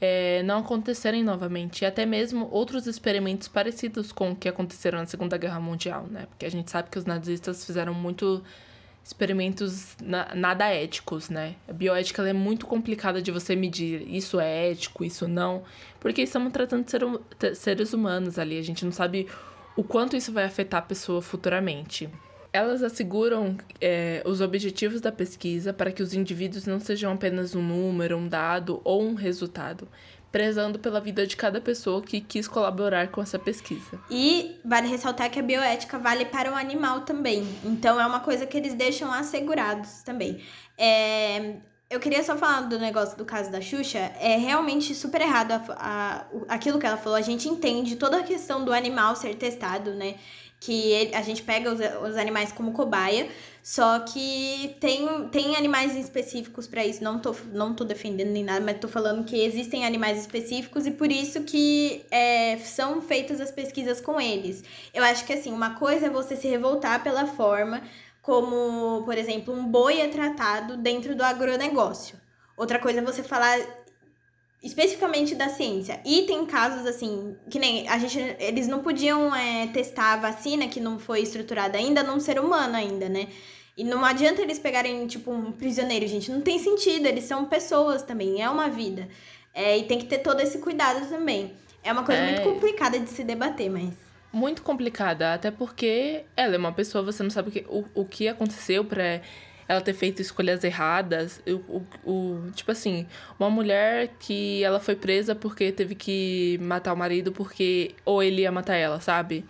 é, 0.00 0.42
não 0.44 0.58
acontecerem 0.58 1.22
novamente, 1.22 1.82
e 1.82 1.86
até 1.86 2.06
mesmo 2.06 2.48
outros 2.50 2.86
experimentos 2.86 3.48
parecidos 3.48 4.12
com 4.12 4.30
o 4.30 4.36
que 4.36 4.48
aconteceram 4.48 4.98
na 4.98 5.06
Segunda 5.06 5.36
Guerra 5.36 5.58
Mundial, 5.58 6.06
né? 6.08 6.26
Porque 6.28 6.46
a 6.46 6.50
gente 6.50 6.70
sabe 6.70 6.88
que 6.90 6.98
os 6.98 7.04
nazistas 7.04 7.64
fizeram 7.64 7.92
muito 7.92 8.42
experimentos 9.04 9.96
na, 10.02 10.34
nada 10.34 10.66
éticos, 10.68 11.30
né? 11.30 11.54
A 11.66 11.72
bioética 11.72 12.22
é 12.28 12.32
muito 12.32 12.66
complicada 12.66 13.22
de 13.22 13.32
você 13.32 13.56
medir 13.56 14.06
isso 14.08 14.38
é 14.38 14.70
ético, 14.70 15.04
isso 15.04 15.26
não, 15.26 15.62
porque 15.98 16.22
estamos 16.22 16.52
tratando 16.52 16.84
de 16.84 16.90
ser, 16.90 17.56
seres 17.56 17.92
humanos 17.92 18.38
ali, 18.38 18.58
a 18.58 18.62
gente 18.62 18.84
não 18.84 18.92
sabe 18.92 19.26
o 19.74 19.82
quanto 19.82 20.14
isso 20.14 20.32
vai 20.32 20.44
afetar 20.44 20.80
a 20.80 20.82
pessoa 20.82 21.22
futuramente. 21.22 22.08
Elas 22.58 22.82
asseguram 22.82 23.56
é, 23.80 24.20
os 24.26 24.40
objetivos 24.40 25.00
da 25.00 25.12
pesquisa 25.12 25.72
para 25.72 25.92
que 25.92 26.02
os 26.02 26.12
indivíduos 26.12 26.66
não 26.66 26.80
sejam 26.80 27.12
apenas 27.12 27.54
um 27.54 27.62
número, 27.62 28.16
um 28.16 28.26
dado 28.26 28.80
ou 28.82 29.00
um 29.00 29.14
resultado, 29.14 29.86
prezando 30.32 30.76
pela 30.76 31.00
vida 31.00 31.24
de 31.24 31.36
cada 31.36 31.60
pessoa 31.60 32.02
que 32.02 32.20
quis 32.20 32.48
colaborar 32.48 33.12
com 33.12 33.22
essa 33.22 33.38
pesquisa. 33.38 34.00
E 34.10 34.56
vale 34.64 34.88
ressaltar 34.88 35.30
que 35.30 35.38
a 35.38 35.42
bioética 35.42 36.00
vale 36.00 36.24
para 36.24 36.50
o 36.50 36.56
animal 36.56 37.02
também. 37.02 37.46
Então 37.64 38.00
é 38.00 38.04
uma 38.04 38.18
coisa 38.18 38.44
que 38.44 38.56
eles 38.56 38.74
deixam 38.74 39.12
assegurados 39.12 40.02
também. 40.02 40.42
É, 40.76 41.58
eu 41.88 42.00
queria 42.00 42.24
só 42.24 42.36
falar 42.36 42.62
do 42.62 42.76
negócio 42.76 43.16
do 43.16 43.24
caso 43.24 43.52
da 43.52 43.60
Xuxa. 43.60 44.00
É 44.18 44.36
realmente 44.36 44.96
super 44.96 45.20
errado 45.20 45.52
a, 45.52 45.62
a, 45.78 46.26
aquilo 46.56 46.80
que 46.80 46.86
ela 46.86 46.96
falou. 46.96 47.16
A 47.16 47.22
gente 47.22 47.48
entende 47.48 47.94
toda 47.94 48.18
a 48.18 48.22
questão 48.24 48.64
do 48.64 48.72
animal 48.72 49.14
ser 49.14 49.36
testado, 49.36 49.94
né? 49.94 50.16
Que 50.60 50.92
ele, 50.92 51.14
a 51.14 51.22
gente 51.22 51.42
pega 51.42 51.72
os, 51.72 51.80
os 52.08 52.16
animais 52.16 52.50
como 52.52 52.72
cobaia, 52.72 53.28
só 53.62 54.00
que 54.00 54.76
tem, 54.80 55.28
tem 55.28 55.56
animais 55.56 55.94
específicos 55.94 56.66
para 56.66 56.84
isso. 56.84 57.04
Não 57.04 57.18
tô, 57.18 57.34
não 57.52 57.74
tô 57.74 57.84
defendendo 57.84 58.30
nem 58.30 58.42
nada, 58.42 58.64
mas 58.64 58.78
tô 58.78 58.88
falando 58.88 59.24
que 59.24 59.36
existem 59.38 59.84
animais 59.84 60.18
específicos 60.18 60.86
e 60.86 60.90
por 60.90 61.12
isso 61.12 61.42
que 61.42 62.04
é, 62.10 62.58
são 62.58 63.00
feitas 63.00 63.40
as 63.40 63.50
pesquisas 63.50 64.00
com 64.00 64.20
eles. 64.20 64.64
Eu 64.92 65.04
acho 65.04 65.24
que 65.24 65.32
assim, 65.32 65.52
uma 65.52 65.74
coisa 65.74 66.06
é 66.06 66.10
você 66.10 66.34
se 66.34 66.48
revoltar 66.48 67.02
pela 67.02 67.26
forma 67.26 67.82
como, 68.22 69.04
por 69.04 69.16
exemplo, 69.16 69.54
um 69.54 69.64
boi 69.64 70.00
é 70.00 70.08
tratado 70.08 70.76
dentro 70.76 71.14
do 71.14 71.22
agronegócio. 71.22 72.18
Outra 72.56 72.78
coisa 72.78 72.98
é 72.98 73.02
você 73.02 73.22
falar 73.22 73.58
especificamente 74.62 75.34
da 75.34 75.48
ciência. 75.48 76.00
E 76.04 76.22
tem 76.22 76.44
casos 76.44 76.86
assim, 76.86 77.36
que 77.48 77.58
nem 77.58 77.88
a 77.88 77.98
gente, 77.98 78.18
eles 78.40 78.66
não 78.66 78.80
podiam 78.80 79.34
é, 79.34 79.68
testar 79.68 80.14
a 80.14 80.16
vacina 80.16 80.66
que 80.66 80.80
não 80.80 80.98
foi 80.98 81.20
estruturada 81.20 81.78
ainda 81.78 82.02
num 82.02 82.18
ser 82.18 82.40
humano 82.40 82.76
ainda, 82.76 83.08
né? 83.08 83.28
E 83.76 83.84
não 83.84 84.04
adianta 84.04 84.42
eles 84.42 84.58
pegarem, 84.58 85.06
tipo, 85.06 85.30
um 85.30 85.52
prisioneiro, 85.52 86.04
gente. 86.08 86.32
Não 86.32 86.40
tem 86.40 86.58
sentido, 86.58 87.06
eles 87.06 87.24
são 87.24 87.44
pessoas 87.44 88.02
também, 88.02 88.42
é 88.42 88.50
uma 88.50 88.68
vida. 88.68 89.08
É, 89.54 89.78
e 89.78 89.84
tem 89.84 89.98
que 89.98 90.06
ter 90.06 90.18
todo 90.18 90.40
esse 90.40 90.58
cuidado 90.58 91.08
também. 91.08 91.52
É 91.84 91.92
uma 91.92 92.02
coisa 92.02 92.20
é... 92.20 92.32
muito 92.32 92.42
complicada 92.42 92.98
de 92.98 93.08
se 93.08 93.22
debater, 93.22 93.70
mas. 93.70 93.94
Muito 94.32 94.62
complicada, 94.62 95.32
até 95.32 95.50
porque 95.52 96.24
ela 96.36 96.56
é 96.56 96.58
uma 96.58 96.72
pessoa, 96.72 97.04
você 97.04 97.22
não 97.22 97.30
sabe 97.30 97.48
o 97.48 97.52
que, 97.52 97.64
o, 97.68 97.84
o 97.94 98.04
que 98.04 98.26
aconteceu 98.26 98.84
pra 98.84 99.22
ela 99.68 99.80
ter 99.82 99.92
feito 99.92 100.22
escolhas 100.22 100.64
erradas. 100.64 101.42
O, 101.46 101.82
o, 102.06 102.10
o, 102.10 102.50
tipo 102.52 102.72
assim, 102.72 103.06
uma 103.38 103.50
mulher 103.50 104.08
que 104.18 104.64
ela 104.64 104.80
foi 104.80 104.96
presa 104.96 105.34
porque 105.34 105.70
teve 105.70 105.94
que 105.94 106.58
matar 106.62 106.94
o 106.94 106.96
marido 106.96 107.30
porque 107.30 107.94
ou 108.04 108.22
ele 108.22 108.42
ia 108.42 108.50
matar 108.50 108.76
ela, 108.76 108.98
sabe? 109.00 109.44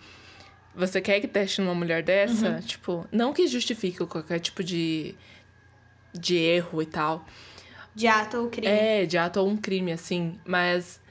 Você 0.75 0.99
quer 1.01 1.21
que 1.21 1.27
teste 1.27 1.61
numa 1.61 1.73
mulher 1.73 2.03
dessa? 2.03 2.49
Uhum. 2.49 2.59
Tipo, 2.59 3.07
não 3.11 3.33
que 3.33 3.47
justifique 3.47 4.05
qualquer 4.05 4.39
tipo 4.39 4.63
de, 4.63 5.15
de 6.13 6.35
erro 6.35 6.81
e 6.81 6.85
tal. 6.85 7.25
De 7.95 8.07
ato 8.07 8.37
ou 8.37 8.49
crime. 8.49 8.67
É, 8.67 9.05
de 9.05 9.17
ato 9.17 9.39
ou 9.39 9.47
um 9.47 9.57
crime, 9.57 9.91
assim. 9.91 10.37
Mas 10.45 11.01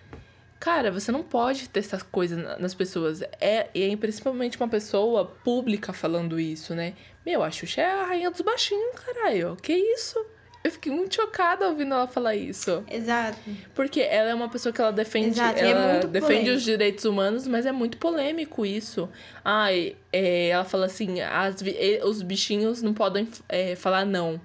Cara, 0.61 0.91
você 0.91 1.13
não 1.13 1.23
pode 1.23 1.69
ter 1.69 1.81
essas 1.81 2.03
coisas 2.03 2.59
nas 2.59 2.75
pessoas. 2.75 3.23
É, 3.41 3.69
e 3.73 3.83
é 3.83 3.97
principalmente 3.97 4.57
uma 4.57 4.69
pessoa 4.69 5.25
pública 5.25 5.93
falando 5.93 6.39
isso, 6.39 6.75
né? 6.75 6.95
Meu, 7.29 7.43
a 7.43 7.51
Xuxa 7.51 7.83
é 7.83 7.85
a 7.85 8.05
rainha 8.07 8.31
dos 8.31 8.41
baixinhos, 8.41 8.99
caralho. 9.05 9.55
Que 9.61 9.75
isso? 9.75 10.19
Eu 10.65 10.71
fiquei 10.71 10.91
muito 10.91 11.15
chocada 11.15 11.69
ouvindo 11.69 11.93
ela 11.93 12.07
falar 12.07 12.35
isso. 12.35 12.83
Exato. 12.91 13.37
Porque 13.75 14.01
ela 14.01 14.31
é 14.31 14.35
uma 14.35 14.49
pessoa 14.49 14.73
que 14.73 14.81
ela 14.81 14.91
defende, 14.91 15.39
Exato, 15.39 15.59
é 15.59 15.71
ela 15.71 15.93
é 15.97 16.07
defende 16.07 16.49
os 16.49 16.63
direitos 16.63 17.05
humanos, 17.05 17.47
mas 17.47 17.67
é 17.67 17.71
muito 17.71 17.99
polêmico 17.99 18.65
isso. 18.65 19.11
Ai, 19.45 19.95
é, 20.11 20.49
ela 20.49 20.65
fala 20.65 20.87
assim, 20.87 21.21
as, 21.21 21.57
os 22.03 22.23
bichinhos 22.23 22.81
não 22.81 22.95
podem 22.95 23.29
é, 23.47 23.77
falar 23.77 24.07
não. 24.07 24.41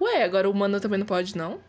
Ué, 0.00 0.24
agora 0.24 0.48
o 0.48 0.50
humano 0.50 0.80
também 0.80 0.98
não 0.98 1.06
pode, 1.06 1.38
não? 1.38 1.60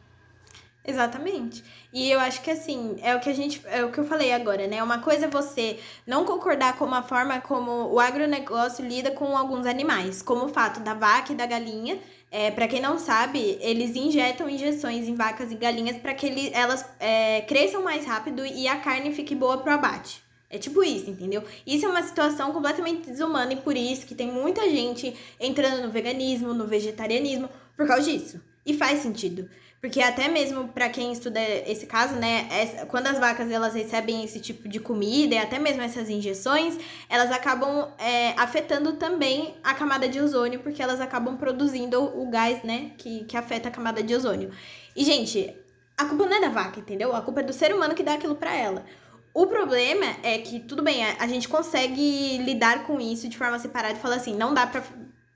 Exatamente. 0.87 1.63
E 1.91 2.11
eu 2.11 2.19
acho 2.19 2.41
que 2.41 2.51
assim, 2.51 2.95
é 3.01 3.15
o 3.15 3.19
que 3.19 3.29
a 3.29 3.33
gente, 3.33 3.61
é 3.65 3.83
o 3.83 3.91
que 3.91 3.97
eu 3.97 4.05
falei 4.05 4.31
agora, 4.31 4.67
né? 4.67 4.83
Uma 4.83 4.99
coisa 4.99 5.25
é 5.25 5.29
você 5.29 5.79
não 6.05 6.25
concordar 6.25 6.77
com 6.77 6.85
a 6.93 7.01
forma 7.01 7.41
como 7.41 7.91
o 7.91 7.99
agronegócio 7.99 8.85
lida 8.85 9.09
com 9.09 9.35
alguns 9.35 9.65
animais, 9.65 10.21
como 10.21 10.45
o 10.45 10.49
fato 10.49 10.79
da 10.81 10.93
vaca 10.93 11.33
e 11.33 11.35
da 11.35 11.45
galinha. 11.45 11.97
É, 12.31 12.51
para 12.51 12.67
quem 12.67 12.81
não 12.81 12.99
sabe, 12.99 13.57
eles 13.61 13.95
injetam 13.95 14.49
injeções 14.49 15.07
em 15.07 15.15
vacas 15.15 15.51
e 15.51 15.55
galinhas 15.55 15.97
para 15.97 16.13
que 16.13 16.27
ele, 16.27 16.51
elas 16.53 16.85
é, 16.99 17.41
cresçam 17.41 17.81
mais 17.81 18.05
rápido 18.05 18.45
e 18.45 18.67
a 18.67 18.77
carne 18.77 19.11
fique 19.13 19.33
boa 19.33 19.57
pro 19.57 19.71
abate. 19.71 20.21
É 20.49 20.57
tipo 20.57 20.83
isso, 20.83 21.09
entendeu? 21.09 21.43
Isso 21.65 21.85
é 21.85 21.89
uma 21.89 22.03
situação 22.03 22.51
completamente 22.51 23.09
desumana 23.09 23.53
e 23.53 23.57
por 23.57 23.75
isso 23.75 24.05
que 24.05 24.13
tem 24.13 24.31
muita 24.31 24.69
gente 24.69 25.15
entrando 25.39 25.81
no 25.81 25.91
veganismo, 25.91 26.53
no 26.53 26.67
vegetarianismo, 26.67 27.49
por 27.75 27.87
causa 27.87 28.03
disso. 28.03 28.39
E 28.65 28.73
faz 28.73 28.99
sentido. 28.99 29.49
Porque 29.81 30.01
até 30.01 30.27
mesmo 30.27 30.69
para 30.69 30.89
quem 30.89 31.11
estuda 31.11 31.39
esse 31.39 31.85
caso, 31.85 32.15
né, 32.15 32.47
quando 32.87 33.07
as 33.07 33.19
vacas 33.19 33.51
elas 33.51 33.73
recebem 33.73 34.23
esse 34.23 34.39
tipo 34.39 34.67
de 34.67 34.79
comida 34.79 35.35
e 35.35 35.37
até 35.37 35.59
mesmo 35.59 35.81
essas 35.81 36.09
injeções, 36.09 36.77
elas 37.07 37.31
acabam 37.31 37.91
é, 37.99 38.29
afetando 38.31 38.93
também 38.93 39.55
a 39.63 39.75
camada 39.75 40.09
de 40.09 40.19
ozônio, 40.19 40.59
porque 40.61 40.81
elas 40.81 40.99
acabam 40.99 41.37
produzindo 41.37 42.01
o 42.01 42.29
gás, 42.29 42.63
né, 42.63 42.91
que, 42.97 43.25
que 43.25 43.37
afeta 43.37 43.69
a 43.69 43.71
camada 43.71 44.01
de 44.01 44.15
ozônio. 44.15 44.49
E, 44.95 45.03
gente, 45.03 45.55
a 45.97 46.05
culpa 46.05 46.25
não 46.25 46.37
é 46.37 46.41
da 46.41 46.49
vaca, 46.49 46.79
entendeu? 46.79 47.15
A 47.15 47.21
culpa 47.21 47.41
é 47.41 47.43
do 47.43 47.53
ser 47.53 47.73
humano 47.73 47.93
que 47.93 48.03
dá 48.03 48.15
aquilo 48.15 48.35
para 48.35 48.53
ela. 48.55 48.85
O 49.33 49.47
problema 49.47 50.05
é 50.23 50.37
que, 50.37 50.61
tudo 50.61 50.81
bem, 50.81 51.03
a, 51.05 51.27
gente 51.27 51.47
consegue 51.47 52.37
lidar 52.37 52.85
com 52.85 53.01
isso 53.01 53.27
de 53.27 53.37
forma 53.37 53.59
separada 53.59 53.95
e 53.95 54.01
falar 54.01 54.15
assim, 54.15 54.33
não 54.33 54.53
dá 54.53 54.65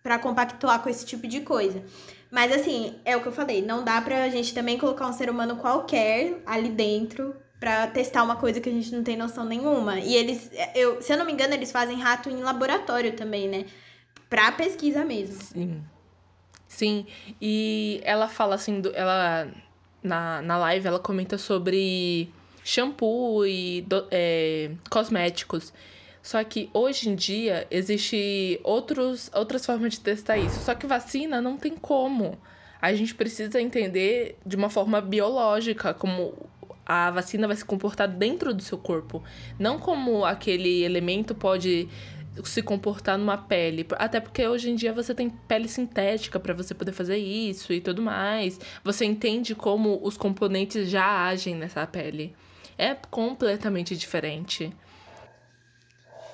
pra 0.02 0.18
compactuar 0.20 0.82
com 0.82 0.90
esse 0.90 1.06
tipo 1.06 1.28
de 1.28 1.42
coisa. 1.42 1.84
Mas 2.32 2.52
assim, 2.52 2.96
é 3.04 3.18
o 3.18 3.22
que 3.22 3.28
eu 3.28 3.32
falei, 3.32 3.62
não 3.62 3.84
dá 3.84 4.00
pra 4.02 4.30
gente 4.30 4.54
também 4.54 4.78
colocar 4.78 5.08
um 5.08 5.14
ser 5.14 5.30
humano 5.30 5.56
qualquer 5.56 6.42
ali 6.46 6.70
dentro 6.70 7.36
para 7.60 7.88
testar 7.88 8.24
uma 8.24 8.36
coisa 8.36 8.62
que 8.62 8.70
a 8.70 8.72
gente 8.72 8.94
não 8.94 9.04
tem 9.04 9.18
noção 9.18 9.44
nenhuma. 9.44 10.00
E 10.00 10.16
eles, 10.16 10.50
eu, 10.76 11.02
se 11.02 11.12
eu 11.12 11.18
não 11.18 11.26
me 11.26 11.34
engano, 11.34 11.54
eles 11.54 11.72
fazem 11.72 12.00
rato 12.00 12.30
em 12.30 12.42
laboratório 12.42 13.14
também, 13.14 13.48
né? 13.48 13.66
Pra 14.30 14.52
pesquisa 14.52 15.04
mesmo. 15.04 15.42
Sim. 15.42 15.84
Sim. 16.68 17.06
E 17.42 18.00
ela 18.04 18.28
fala 18.28 18.56
assim, 18.56 18.80
do, 18.80 18.96
ela 18.96 19.52
na, 20.02 20.42
na 20.42 20.58
live 20.58 20.88
ela 20.88 21.00
comenta 21.00 21.38
sobre 21.38 22.32
shampoo 22.64 23.46
e 23.46 23.82
do, 23.82 24.08
é, 24.12 24.72
cosméticos. 24.90 25.74
Só 26.30 26.44
que 26.44 26.70
hoje 26.76 27.10
em 27.10 27.16
dia 27.16 27.66
existe 27.72 28.62
outros, 28.64 29.32
outras 29.34 29.66
formas 29.66 29.94
de 29.94 30.00
testar 30.00 30.38
isso. 30.38 30.60
Só 30.60 30.76
que 30.76 30.86
vacina 30.86 31.42
não 31.42 31.58
tem 31.58 31.76
como. 31.76 32.38
A 32.80 32.94
gente 32.94 33.16
precisa 33.16 33.60
entender 33.60 34.38
de 34.46 34.56
uma 34.56 34.70
forma 34.70 35.02
biológica 35.02 35.92
como 35.92 36.36
a 36.86 37.10
vacina 37.10 37.48
vai 37.48 37.56
se 37.56 37.66
comportar 37.66 38.08
dentro 38.08 38.54
do 38.54 38.62
seu 38.62 38.78
corpo, 38.78 39.24
não 39.58 39.80
como 39.80 40.24
aquele 40.24 40.84
elemento 40.84 41.34
pode 41.34 41.90
se 42.44 42.62
comportar 42.62 43.18
numa 43.18 43.40
pele. 43.40 43.84
Até 43.94 44.20
porque 44.20 44.48
hoje 44.48 44.70
em 44.70 44.76
dia 44.76 44.94
você 44.94 45.16
tem 45.16 45.32
pele 45.32 45.68
sintética 45.68 46.40
para 46.40 46.54
você 46.54 46.76
poder 46.76 46.92
fazer 46.92 47.18
isso 47.18 47.74
e 47.74 47.82
tudo 47.82 48.04
mais. 48.04 48.60
Você 48.84 49.04
entende 49.04 49.56
como 49.56 50.00
os 50.04 50.16
componentes 50.16 50.92
já 50.92 51.26
agem 51.26 51.56
nessa 51.56 51.88
pele. 51.88 52.36
É 52.78 52.96
completamente 53.10 53.98
diferente. 53.98 54.72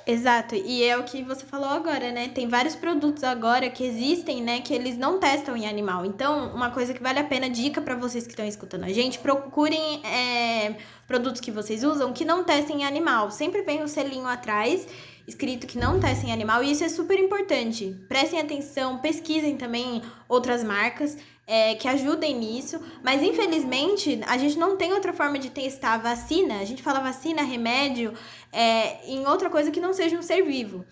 Exato, 0.08 0.54
e 0.54 0.84
é 0.84 0.96
o 0.96 1.04
que 1.04 1.24
você 1.24 1.44
falou 1.46 1.70
agora, 1.70 2.12
né? 2.12 2.28
Tem 2.28 2.48
vários 2.48 2.76
produtos 2.76 3.24
agora 3.24 3.72
que 3.72 3.84
existem, 3.84 4.39
né, 4.39 4.62
que 4.62 4.72
eles 4.72 4.96
não 4.96 5.20
testam 5.20 5.58
em 5.58 5.68
animal. 5.68 6.06
Então, 6.06 6.54
uma 6.54 6.70
coisa 6.70 6.94
que 6.94 7.02
vale 7.02 7.18
a 7.18 7.24
pena, 7.24 7.50
dica 7.50 7.82
para 7.82 7.96
vocês 7.96 8.24
que 8.24 8.34
estão 8.34 8.46
escutando 8.46 8.84
a 8.84 8.89
gente, 8.89 9.18
procurem 9.18 10.06
é, 10.06 10.76
produtos 11.08 11.41
que 11.41 11.50
vocês 11.50 11.84
usam 11.84 12.13
que 12.13 12.24
não 12.24 12.44
testem 12.44 12.82
em 12.82 12.86
animal. 12.86 13.32
Sempre 13.32 13.63
vem 13.63 13.82
o 13.82 13.86
um 13.86 13.88
selinho 13.88 14.28
atrás 14.28 14.88
escrito 15.28 15.65
que 15.65 15.78
não 15.78 16.00
testem 16.00 16.32
animal, 16.32 16.63
e 16.63 16.72
isso 16.72 16.84
é 16.84 16.89
super 16.89 17.18
importante. 17.18 17.96
Prestem 18.08 18.39
atenção, 18.39 19.00
pesquisem 19.00 19.58
também 19.58 20.02
outras 20.30 20.63
marcas. 20.63 21.18
É, 21.47 21.75
que 21.75 21.88
ajudem 21.88 22.36
nisso, 22.39 22.79
mas 23.03 23.21
infelizmente 23.21 24.19
a 24.25 24.36
gente 24.36 24.58
não 24.58 24.75
tem 24.75 24.91
outra 24.93 25.13
forma 25.13 25.38
de 25.38 25.51
testar 25.51 25.97
vacina. 25.97 26.60
A 26.60 26.65
gente 26.65 26.81
fala 26.81 26.99
vacina, 26.99 27.43
remédio, 27.43 28.13
é, 28.51 29.05
em 29.08 29.27
outra 29.27 29.47
coisa 29.47 29.69
que 29.69 29.79
não 29.79 29.93
seja 29.93 30.17
um 30.17 30.23
ser 30.23 30.41
vivo. 30.41 30.84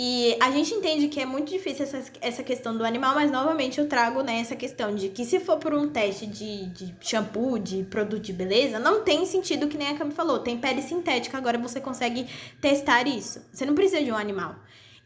E 0.00 0.36
a 0.40 0.52
gente 0.52 0.72
entende 0.72 1.08
que 1.08 1.18
é 1.18 1.26
muito 1.26 1.50
difícil 1.50 1.84
essa, 1.84 2.04
essa 2.20 2.42
questão 2.44 2.76
do 2.76 2.84
animal, 2.84 3.16
mas 3.16 3.32
novamente 3.32 3.80
eu 3.80 3.88
trago 3.88 4.22
né, 4.22 4.38
essa 4.38 4.54
questão 4.54 4.94
de 4.94 5.08
que 5.08 5.24
se 5.24 5.40
for 5.40 5.56
por 5.58 5.74
um 5.74 5.88
teste 5.88 6.24
de, 6.24 6.66
de 6.66 6.94
shampoo, 7.00 7.58
de 7.58 7.82
produto 7.82 8.22
de 8.22 8.32
beleza, 8.32 8.78
não 8.78 9.02
tem 9.02 9.26
sentido 9.26 9.66
que 9.66 9.76
nem 9.76 9.88
a 9.88 9.98
Cami 9.98 10.12
falou. 10.12 10.38
Tem 10.38 10.56
pele 10.56 10.82
sintética, 10.82 11.36
agora 11.36 11.58
você 11.58 11.80
consegue 11.80 12.28
testar 12.60 13.08
isso. 13.08 13.44
Você 13.52 13.66
não 13.66 13.74
precisa 13.74 14.00
de 14.00 14.12
um 14.12 14.16
animal. 14.16 14.54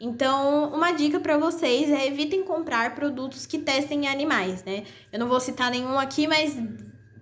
Então, 0.04 0.74
uma 0.74 0.90
dica 0.90 1.20
para 1.20 1.38
vocês 1.38 1.88
é 1.88 2.08
evitem 2.08 2.42
comprar 2.42 2.92
produtos 2.96 3.46
que 3.46 3.56
testem 3.56 4.04
em 4.04 4.08
animais, 4.08 4.64
né? 4.64 4.82
Eu 5.12 5.20
não 5.20 5.28
vou 5.28 5.38
citar 5.38 5.70
nenhum 5.70 5.96
aqui, 5.96 6.26
mas 6.26 6.56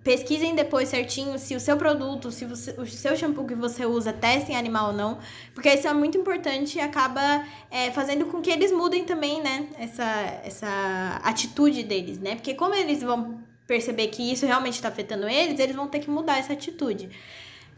pesquisem 0.03 0.55
depois 0.55 0.89
certinho 0.89 1.37
se 1.37 1.55
o 1.55 1.59
seu 1.59 1.77
produto, 1.77 2.31
se 2.31 2.43
você, 2.43 2.71
o 2.71 2.87
seu 2.87 3.15
shampoo 3.15 3.45
que 3.45 3.53
você 3.53 3.85
usa 3.85 4.11
testa 4.11 4.51
em 4.51 4.55
animal 4.55 4.87
ou 4.87 4.93
não, 4.93 5.19
porque 5.53 5.71
isso 5.71 5.87
é 5.87 5.93
muito 5.93 6.17
importante 6.17 6.79
e 6.79 6.81
acaba 6.81 7.45
é, 7.69 7.91
fazendo 7.91 8.25
com 8.25 8.41
que 8.41 8.49
eles 8.49 8.71
mudem 8.71 9.05
também, 9.05 9.43
né, 9.43 9.67
essa, 9.77 10.41
essa 10.43 11.21
atitude 11.23 11.83
deles, 11.83 12.17
né, 12.17 12.33
porque 12.33 12.55
como 12.55 12.73
eles 12.73 13.03
vão 13.03 13.43
perceber 13.67 14.07
que 14.07 14.23
isso 14.23 14.47
realmente 14.47 14.73
está 14.73 14.89
afetando 14.89 15.29
eles, 15.29 15.59
eles 15.59 15.75
vão 15.75 15.87
ter 15.87 15.99
que 15.99 16.09
mudar 16.09 16.39
essa 16.39 16.53
atitude. 16.53 17.11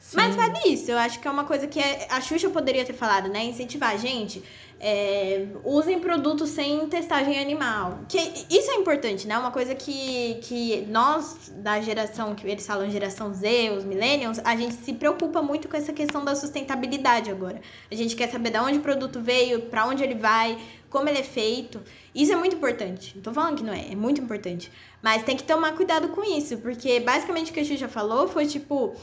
Sim. 0.03 0.17
Mas 0.17 0.35
vale 0.35 0.59
isso, 0.67 0.91
eu 0.91 0.97
acho 0.97 1.17
que 1.21 1.27
é 1.27 1.31
uma 1.31 1.45
coisa 1.45 1.65
que 1.65 1.79
a 2.09 2.19
Xuxa 2.19 2.49
poderia 2.49 2.83
ter 2.83 2.91
falado, 2.91 3.29
né, 3.29 3.41
incentivar 3.45 3.91
a 3.91 3.97
gente 3.97 4.43
é, 4.85 5.45
usem 5.63 5.97
produtos 6.01 6.49
sem 6.49 6.85
testagem 6.87 7.39
animal. 7.39 7.99
Que 8.09 8.19
isso 8.49 8.69
é 8.69 8.75
importante, 8.75 9.25
né? 9.25 9.37
Uma 9.37 9.49
coisa 9.49 9.73
que, 9.73 10.39
que 10.41 10.85
nós, 10.89 11.53
da 11.55 11.79
geração, 11.79 12.35
que 12.35 12.45
eles 12.45 12.67
falam 12.67 12.91
geração 12.91 13.33
Z, 13.33 13.69
os 13.77 13.85
millennials, 13.85 14.39
a 14.43 14.57
gente 14.57 14.75
se 14.75 14.91
preocupa 14.91 15.41
muito 15.41 15.69
com 15.69 15.77
essa 15.77 15.93
questão 15.93 16.25
da 16.25 16.35
sustentabilidade 16.35 17.31
agora. 17.31 17.61
A 17.89 17.95
gente 17.95 18.13
quer 18.13 18.29
saber 18.29 18.49
de 18.49 18.59
onde 18.59 18.79
o 18.79 18.81
produto 18.81 19.21
veio, 19.21 19.61
para 19.61 19.87
onde 19.87 20.03
ele 20.03 20.15
vai, 20.15 20.57
como 20.89 21.07
ele 21.07 21.19
é 21.19 21.23
feito. 21.23 21.81
Isso 22.13 22.33
é 22.33 22.35
muito 22.35 22.57
importante. 22.57 23.13
Não 23.15 23.23
tô 23.23 23.31
falando 23.31 23.55
que 23.55 23.63
não 23.63 23.71
é, 23.71 23.93
é 23.93 23.95
muito 23.95 24.19
importante. 24.19 24.69
Mas 25.01 25.23
tem 25.23 25.37
que 25.37 25.43
tomar 25.43 25.77
cuidado 25.77 26.09
com 26.09 26.25
isso, 26.25 26.57
porque 26.57 26.99
basicamente 26.99 27.51
o 27.51 27.53
que 27.53 27.61
a 27.61 27.63
já 27.63 27.87
falou 27.87 28.27
foi 28.27 28.45
tipo 28.45 28.93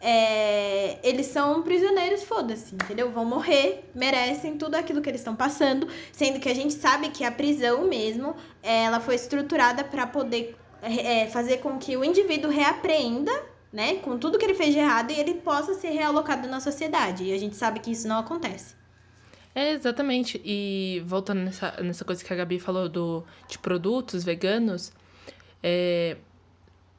é, 0.00 0.98
eles 1.02 1.26
são 1.26 1.62
prisioneiros, 1.62 2.22
foda-se, 2.24 2.74
entendeu? 2.74 3.10
Vão 3.10 3.24
morrer, 3.24 3.88
merecem 3.94 4.56
tudo 4.56 4.74
aquilo 4.74 5.00
que 5.00 5.08
eles 5.08 5.20
estão 5.20 5.34
passando, 5.34 5.88
sendo 6.12 6.38
que 6.38 6.48
a 6.48 6.54
gente 6.54 6.74
sabe 6.74 7.08
que 7.08 7.24
a 7.24 7.32
prisão 7.32 7.88
mesmo, 7.88 8.34
ela 8.62 9.00
foi 9.00 9.14
estruturada 9.14 9.82
para 9.82 10.06
poder 10.06 10.56
é, 10.82 11.26
fazer 11.26 11.58
com 11.58 11.78
que 11.78 11.96
o 11.96 12.04
indivíduo 12.04 12.50
reapreenda, 12.50 13.32
né, 13.72 13.96
com 13.96 14.18
tudo 14.18 14.38
que 14.38 14.44
ele 14.44 14.54
fez 14.54 14.72
de 14.72 14.78
errado 14.78 15.10
e 15.10 15.18
ele 15.18 15.34
possa 15.34 15.74
ser 15.74 15.90
realocado 15.90 16.46
na 16.48 16.60
sociedade. 16.60 17.24
E 17.24 17.32
a 17.32 17.38
gente 17.38 17.56
sabe 17.56 17.80
que 17.80 17.90
isso 17.90 18.06
não 18.06 18.18
acontece. 18.18 18.74
É, 19.54 19.72
exatamente. 19.72 20.40
E 20.44 21.02
voltando 21.06 21.40
nessa, 21.40 21.72
nessa 21.82 22.04
coisa 22.04 22.22
que 22.22 22.30
a 22.30 22.36
Gabi 22.36 22.60
falou 22.60 22.88
do, 22.88 23.24
de 23.48 23.58
produtos 23.58 24.22
veganos, 24.22 24.92
é, 25.62 26.18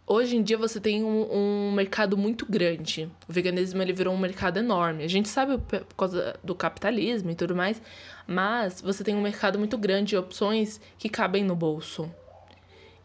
hoje 0.08 0.38
em 0.38 0.42
dia 0.42 0.58
você 0.58 0.80
tem 0.80 1.04
um, 1.04 1.28
um, 1.32 1.72
mercado 1.74 2.18
muito 2.18 2.46
grande. 2.46 3.12
O 3.28 3.34
veganismo 3.34 3.82
ele 3.82 3.92
virou 3.92 4.14
um 4.14 4.18
mercado 4.18 4.58
enorme. 4.58 5.04
A 5.04 5.10
gente 5.10 5.28
sabe 5.28 5.58
por 5.58 5.96
causa 5.96 6.40
do 6.42 6.56
capitalismo 6.56 7.30
e 7.30 7.36
tudo 7.36 7.56
mais, 7.56 7.82
mas 8.26 8.82
você 8.82 9.04
tem 9.04 9.14
um 9.14 9.22
mercado 9.22 9.60
muito 9.60 9.78
grande 9.78 10.10
de 10.10 10.18
opções 10.18 10.80
que 10.98 11.10
cabem 11.10 11.44
no 11.44 11.56
bolso. 11.56 12.10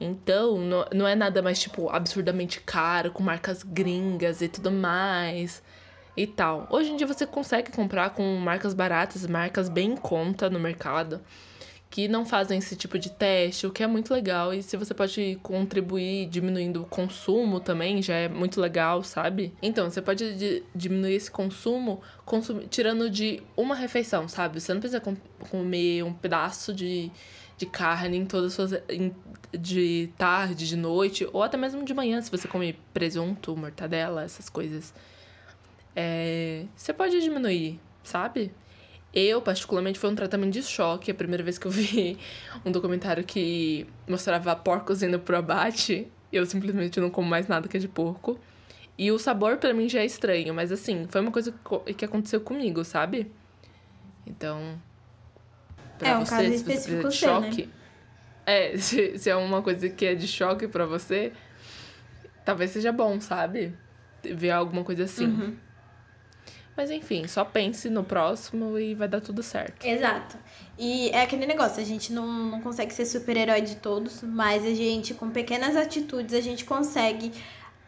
Então, 0.01 0.59
não, 0.59 0.85
não 0.93 1.09
é 1.09 1.15
nada 1.15 1.43
mais, 1.43 1.61
tipo, 1.61 1.89
absurdamente 1.89 2.61
caro, 2.61 3.13
com 3.13 3.23
marcas 3.23 3.63
gringas 3.63 4.41
e 4.41 4.49
tudo 4.49 4.71
mais 4.71 5.63
e 6.17 6.27
tal. 6.27 6.67
Hoje 6.71 6.91
em 6.91 6.97
dia 6.97 7.07
você 7.07 7.27
consegue 7.27 7.71
comprar 7.71 8.11
com 8.11 8.37
marcas 8.37 8.75
baratas, 8.75 9.27
marcas 9.27 9.69
bem 9.69 9.93
em 9.93 9.97
conta 9.97 10.51
no 10.51 10.59
mercado 10.59 11.21
que 11.93 12.09
não 12.09 12.25
fazem 12.25 12.59
esse 12.59 12.75
tipo 12.75 12.99
de 12.99 13.11
teste, 13.11 13.67
o 13.67 13.71
que 13.71 13.83
é 13.83 13.87
muito 13.87 14.15
legal. 14.15 14.55
E 14.55 14.63
se 14.63 14.79
você 14.79 14.95
pode 14.95 15.39
contribuir 15.43 16.27
diminuindo 16.27 16.81
o 16.81 16.87
consumo 16.87 17.61
também, 17.61 18.01
já 18.01 18.15
é 18.15 18.31
muito 18.31 18.59
legal, 18.59 19.05
sabe? 19.05 19.53
Então, 19.61 19.91
você 19.91 20.01
pode 20.01 20.65
diminuir 20.75 21.13
esse 21.13 21.31
consumo 21.31 22.01
consum 22.25 22.61
tirando 22.61 23.11
de 23.11 23.43
uma 23.55 23.75
refeição, 23.75 24.27
sabe? 24.27 24.59
Você 24.59 24.73
não 24.73 24.81
precisa 24.81 25.01
com 25.01 25.15
comer 25.51 26.03
um 26.03 26.15
pedaço 26.15 26.73
de, 26.73 27.11
de 27.59 27.67
carne 27.67 28.17
em 28.17 28.25
todas 28.25 28.47
as 28.47 28.55
suas. 28.55 28.83
Em, 28.89 29.15
de 29.53 30.09
tarde, 30.17 30.67
de 30.67 30.77
noite, 30.77 31.29
ou 31.31 31.43
até 31.43 31.59
mesmo 31.59 31.85
de 31.85 31.93
manhã, 31.93 32.23
se 32.23 32.31
você 32.31 32.49
comer 32.49 32.81
presunto, 32.95 33.55
mortadela, 33.55 34.23
essas 34.23 34.49
coisas. 34.49 34.95
É, 35.95 36.65
você 36.75 36.95
pode 36.95 37.21
diminuir, 37.21 37.79
sabe? 38.03 38.51
Eu, 39.15 39.43
particularmente, 39.43 39.99
foi 39.99 40.11
um 40.11 40.15
tratamento 40.15 40.53
de 40.53 40.63
choque. 40.63 41.11
A 41.11 41.15
primeira 41.15 41.43
vez 41.43 41.59
que 41.59 41.67
eu 41.67 41.71
vi 41.73 42.19
um 42.65 42.73
documentário 42.73 43.23
que 43.25 43.87
mostrava 44.09 44.55
porcos 44.57 45.03
indo 45.03 45.19
pro 45.19 45.37
abate, 45.37 46.09
eu 46.33 46.47
simplesmente 46.47 46.99
não 46.99 47.11
como 47.11 47.29
mais 47.29 47.47
nada 47.47 47.69
que 47.69 47.77
é 47.77 47.81
de 47.81 47.89
porco. 47.89 48.39
E 48.97 49.11
o 49.11 49.19
sabor 49.19 49.57
para 49.57 49.73
mim 49.73 49.89
já 49.89 50.01
é 50.01 50.07
estranho, 50.07 50.55
mas 50.55 50.71
assim, 50.71 51.07
foi 51.09 51.21
uma 51.21 51.31
coisa 51.31 51.55
que 51.97 52.05
aconteceu 52.05 52.41
comigo, 52.41 52.85
sabe? 52.85 53.31
Então. 54.27 54.81
Pra 55.99 56.09
é 56.11 56.17
um 56.17 56.25
você, 56.25 56.31
caso 56.31 56.53
específico 56.53 57.09
de 57.09 57.17
choque. 57.17 57.67
Né? 57.67 57.73
É, 58.47 58.77
se, 58.79 59.19
se 59.19 59.31
é 59.31 59.37
uma 59.37 59.63
coisa 59.63 59.89
que 59.89 60.05
é 60.05 60.15
de 60.15 60.27
choque 60.27 60.69
para 60.69 60.87
você, 60.87 61.33
talvez 62.45 62.71
seja 62.71 62.93
bom, 62.93 63.21
sabe? 63.21 63.75
Ver 64.23 64.51
alguma 64.51 64.85
coisa 64.85 65.05
assim. 65.05 65.27
Uhum. 65.27 65.57
Mas 66.77 66.91
enfim, 66.91 67.27
só 67.27 67.45
pense 67.45 67.91
no 67.91 68.03
próximo 68.03 68.79
e 68.79 68.95
vai 68.95 69.07
dar 69.07 69.21
tudo 69.21 69.43
certo. 69.43 69.87
Exato. 69.87 70.37
E 70.79 71.11
é 71.11 71.23
aquele 71.23 71.47
negócio, 71.47 71.81
a 71.83 71.85
gente 71.85 72.13
não, 72.13 72.27
não 72.27 72.61
consegue 72.61 72.95
ser 72.95 73.05
super-herói 73.05 73.61
de 73.61 73.77
todos, 73.77 74.23
mas 74.23 74.65
a 74.65 74.75
gente, 74.75 75.13
com 75.13 75.31
pequenas 75.31 75.77
atitudes, 75.77 76.35
a 76.35 76.41
gente 76.41 76.65
consegue 76.65 77.33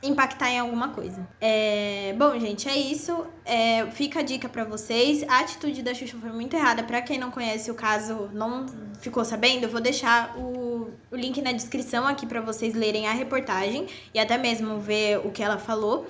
impactar 0.03 0.51
em 0.51 0.59
alguma 0.59 0.91
coisa. 0.91 1.27
É... 1.41 2.15
Bom, 2.19 2.39
gente, 2.39 2.69
é 2.69 2.77
isso. 2.77 3.27
É... 3.45 3.87
Fica 3.93 4.21
a 4.21 4.23
dica 4.23 4.49
para 4.49 4.65
vocês. 4.65 5.25
A 5.29 5.41
atitude 5.41 5.83
da 5.83 5.95
Xuxa 5.95 6.17
foi 6.21 6.31
muito 6.31 6.55
errada. 6.55 6.83
Para 6.83 7.01
quem 7.01 7.19
não 7.19 7.31
conhece 7.31 7.71
o 7.71 7.75
caso, 7.75 8.29
não 8.33 8.67
ficou 9.01 9.25
sabendo, 9.25 9.65
eu 9.65 9.71
vou 9.71 9.81
deixar 9.81 10.37
o, 10.37 10.91
o 11.11 11.17
link 11.17 11.41
na 11.41 11.53
descrição 11.53 12.07
aqui 12.07 12.27
para 12.27 12.41
vocês 12.41 12.75
lerem 12.75 13.07
a 13.07 13.13
reportagem 13.13 13.87
e 14.13 14.19
até 14.19 14.37
mesmo 14.39 14.79
ver 14.79 15.19
o 15.27 15.31
que 15.31 15.43
ela 15.43 15.59
falou. 15.59 16.07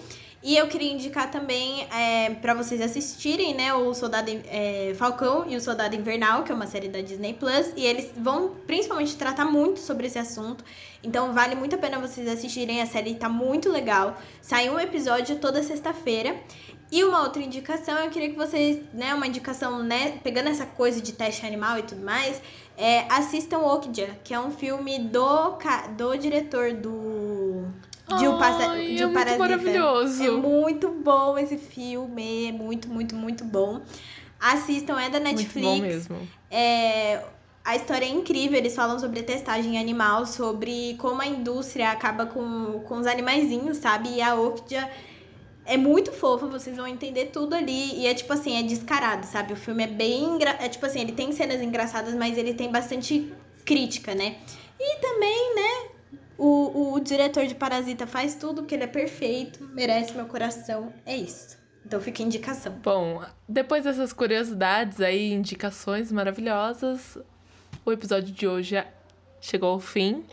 E 0.47 0.59
eu 0.59 0.69
queria 0.69 0.93
indicar 0.93 1.31
também 1.31 1.89
é, 1.91 2.35
para 2.35 2.53
vocês 2.53 2.79
assistirem, 2.79 3.55
né, 3.55 3.73
o 3.73 3.95
Soldado 3.95 4.31
é, 4.31 4.93
Falcão 4.95 5.47
e 5.49 5.57
o 5.57 5.61
Soldado 5.61 5.97
Invernal, 5.97 6.45
que 6.45 6.53
é 6.53 6.55
uma 6.55 6.67
série 6.67 6.87
da 6.87 7.01
Disney 7.01 7.33
Plus, 7.33 7.73
e 7.75 7.87
eles 7.87 8.13
vão 8.15 8.51
principalmente 8.67 9.17
tratar 9.17 9.47
muito 9.47 9.81
sobre 9.81 10.07
esse 10.07 10.19
assunto. 10.19 10.63
Então 11.03 11.33
vale 11.33 11.55
muito 11.55 11.77
a 11.77 11.79
pena 11.79 11.99
vocês 11.99 12.29
assistirem, 12.29 12.83
a 12.83 12.87
série 12.87 13.15
tá 13.15 13.27
muito 13.27 13.71
legal. 13.71 14.19
Sai 14.43 14.69
um 14.69 14.79
episódio 14.79 15.37
toda 15.37 15.63
sexta-feira. 15.63 16.37
E 16.93 17.03
uma 17.03 17.23
outra 17.23 17.43
indicação, 17.43 17.99
eu 17.99 18.11
queria 18.11 18.29
que 18.29 18.37
vocês, 18.37 18.79
né, 18.93 19.15
uma 19.15 19.27
indicação, 19.27 19.83
né, 19.83 20.19
pegando 20.23 20.51
essa 20.51 20.67
coisa 20.67 21.01
de 21.01 21.13
teste 21.13 21.47
animal 21.47 21.79
e 21.79 21.83
tudo 21.83 22.05
mais, 22.05 22.41
é, 22.77 23.07
assistam 23.09 23.61
Okja, 23.61 24.19
que 24.23 24.35
é 24.35 24.39
um 24.39 24.51
filme 24.51 24.99
do, 24.99 25.59
do 25.97 26.17
diretor 26.17 26.75
do 26.75 27.44
de 28.07 28.29
um, 28.29 28.39
passa, 28.39 28.77
de 28.77 29.05
um 29.05 29.11
é 29.11 29.13
parasita. 29.15 29.39
maravilhoso. 29.39 30.23
É 30.23 30.31
muito 30.31 30.89
bom 30.91 31.39
esse 31.39 31.57
filme, 31.57 32.49
é 32.49 32.53
muito, 32.53 32.89
muito, 32.89 33.17
muito 33.17 33.45
bom. 33.45 33.81
Assistam, 34.39 35.01
é 35.01 35.09
da 35.09 35.19
Netflix. 35.19 35.55
Muito 35.55 35.81
bom 35.81 35.87
mesmo. 35.87 36.29
É, 36.51 37.23
a 37.65 37.75
história 37.77 38.05
é 38.05 38.09
incrível, 38.09 38.59
eles 38.59 38.75
falam 38.75 38.99
sobre 38.99 39.21
a 39.21 39.23
testagem 39.23 39.79
animal, 39.79 40.27
sobre 40.27 40.97
como 40.99 41.23
a 41.23 41.27
indústria 41.27 41.91
acaba 41.91 42.27
com, 42.27 42.81
com 42.87 42.99
os 42.99 43.07
animaizinhos, 43.07 43.79
sabe? 43.79 44.11
E 44.11 44.21
a 44.21 44.35
Orquídea 44.35 44.91
é 45.65 45.79
muito 45.79 46.13
fofa, 46.13 46.47
vocês 46.47 46.77
vão 46.77 46.87
entender 46.87 47.27
tudo 47.27 47.55
ali. 47.55 48.01
E 48.01 48.07
é 48.07 48.13
tipo 48.13 48.33
assim, 48.35 48.59
é 48.59 48.63
descarado, 48.63 49.25
sabe? 49.25 49.55
O 49.55 49.57
filme 49.57 49.85
é 49.85 49.87
bem. 49.87 50.25
Engra... 50.25 50.51
É 50.61 50.69
tipo 50.69 50.85
assim, 50.85 51.01
ele 51.01 51.13
tem 51.13 51.33
cenas 51.33 51.63
engraçadas, 51.63 52.15
mas 52.15 52.37
ele 52.37 52.53
tem 52.53 52.71
bastante 52.71 53.33
crítica, 53.65 54.15
né? 54.15 54.37
E 54.79 55.01
também, 55.01 55.55
né? 55.55 55.94
O, 56.37 56.95
o 56.95 57.01
diretor 57.01 57.47
de 57.47 57.55
Parasita 57.55 58.07
faz 58.07 58.35
tudo, 58.35 58.63
porque 58.63 58.75
ele 58.75 58.85
é 58.85 58.89
perfeito, 58.89 59.63
merece 59.73 60.15
meu 60.15 60.27
coração. 60.27 60.93
É 61.07 61.17
isso. 61.17 61.57
Então 61.87 62.01
fica 62.01 62.23
a 62.23 62.27
indicação. 62.27 62.73
Bom, 62.83 63.23
depois 63.49 63.85
dessas 63.85 64.13
curiosidades 64.13 65.01
aí, 65.01 65.33
indicações 65.33 66.11
maravilhosas, 66.11 67.19
o 67.85 67.93
episódio 67.93 68.33
de 68.33 68.47
hoje 68.47 68.83
chegou 69.41 69.71
ao 69.71 69.81
fim. 69.81 70.25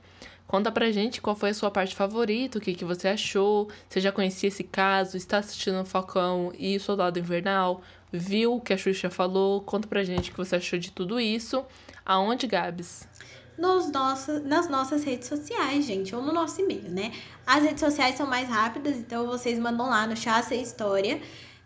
Conta 0.48 0.72
pra 0.72 0.92
gente 0.92 1.22
qual 1.22 1.36
foi 1.36 1.52
a 1.52 1.54
sua 1.54 1.72
parte 1.72 1.96
favorita, 1.96 2.58
o 2.58 2.62
que, 2.62 2.74
que 2.74 2.84
você 2.84 3.08
achou, 3.08 3.70
você 3.88 4.02
já 4.02 4.12
conhecia 4.12 4.50
esse 4.50 4.66
caso, 4.66 5.16
está 5.16 5.38
assistindo 5.38 5.80
o 5.80 5.86
Falcão 5.86 6.52
e 6.58 6.76
o 6.76 6.80
Soldado 6.80 7.20
Invernal, 7.20 7.82
viu 8.12 8.56
o 8.56 8.62
que 8.62 8.74
a 8.74 8.78
Xuxa 8.78 9.10
falou. 9.10 9.62
Conta 9.62 9.88
pra 9.88 10.04
gente 10.04 10.30
o 10.30 10.34
que 10.34 10.38
você 10.38 10.58
achou 10.58 10.78
de 10.78 10.92
tudo 10.92 11.20
isso. 11.20 11.64
Aonde, 12.06 12.48
Gabs? 12.48 13.08
Nos 13.58 13.92
nossa, 13.92 14.40
nas 14.40 14.70
nossas 14.70 15.04
redes 15.04 15.28
sociais, 15.28 15.86
gente, 15.86 16.16
ou 16.16 16.22
no 16.22 16.32
nosso 16.32 16.62
e-mail, 16.62 16.90
né? 16.90 17.12
As 17.46 17.64
redes 17.64 17.80
sociais 17.80 18.16
são 18.16 18.26
mais 18.26 18.48
rápidas, 18.50 18.96
então 18.98 19.28
vocês 19.28 19.60
mandam 19.60 19.90
lá 19.90 20.08
no 20.08 20.16
Chassa 20.16 20.56
História. 20.56 21.22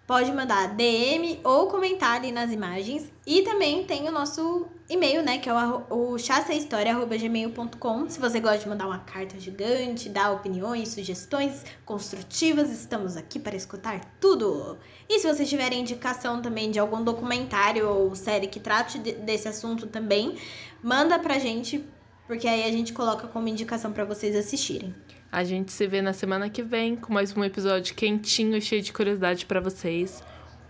Pode 0.07 0.31
mandar 0.31 0.75
DM 0.75 1.39
ou 1.43 1.65
comentar 1.65 2.17
ali 2.17 2.31
nas 2.31 2.51
imagens. 2.51 3.11
E 3.25 3.41
também 3.41 3.85
tem 3.85 4.07
o 4.07 4.11
nosso 4.11 4.67
e-mail, 4.87 5.23
né? 5.23 5.39
Que 5.39 5.49
é 5.49 5.53
o, 5.53 6.11
o 6.13 6.19
chassahistoria.gmail.com. 6.19 8.07
Se 8.07 8.19
você 8.19 8.39
gosta 8.39 8.59
de 8.59 8.69
mandar 8.69 8.85
uma 8.85 8.99
carta 8.99 9.39
gigante, 9.39 10.07
dar 10.07 10.31
opiniões, 10.31 10.89
sugestões 10.89 11.65
construtivas, 11.83 12.69
estamos 12.69 13.17
aqui 13.17 13.39
para 13.39 13.55
escutar 13.55 13.99
tudo. 14.19 14.77
E 15.09 15.17
se 15.17 15.27
vocês 15.27 15.49
tiverem 15.49 15.81
indicação 15.81 16.39
também 16.39 16.69
de 16.69 16.77
algum 16.77 17.03
documentário 17.03 17.89
ou 17.89 18.13
série 18.13 18.45
que 18.45 18.59
trate 18.59 18.99
de, 18.99 19.13
desse 19.13 19.47
assunto 19.47 19.87
também, 19.87 20.37
manda 20.83 21.17
pra 21.17 21.39
gente, 21.39 21.83
porque 22.27 22.47
aí 22.47 22.63
a 22.63 22.71
gente 22.71 22.93
coloca 22.93 23.27
como 23.27 23.47
indicação 23.47 23.91
para 23.91 24.05
vocês 24.05 24.35
assistirem. 24.35 24.93
A 25.35 25.43
gente 25.43 25.73
se 25.73 25.85
vê 25.85 26.01
na 26.01 26.13
semana 26.13 26.49
que 26.49 26.63
vem 26.63 26.95
com 26.95 27.11
mais 27.11 27.35
um 27.35 27.43
episódio 27.43 27.93
quentinho 27.93 28.55
e 28.55 28.61
cheio 28.61 28.81
de 28.81 28.93
curiosidade 28.93 29.45
para 29.45 29.59
vocês. 29.59 30.23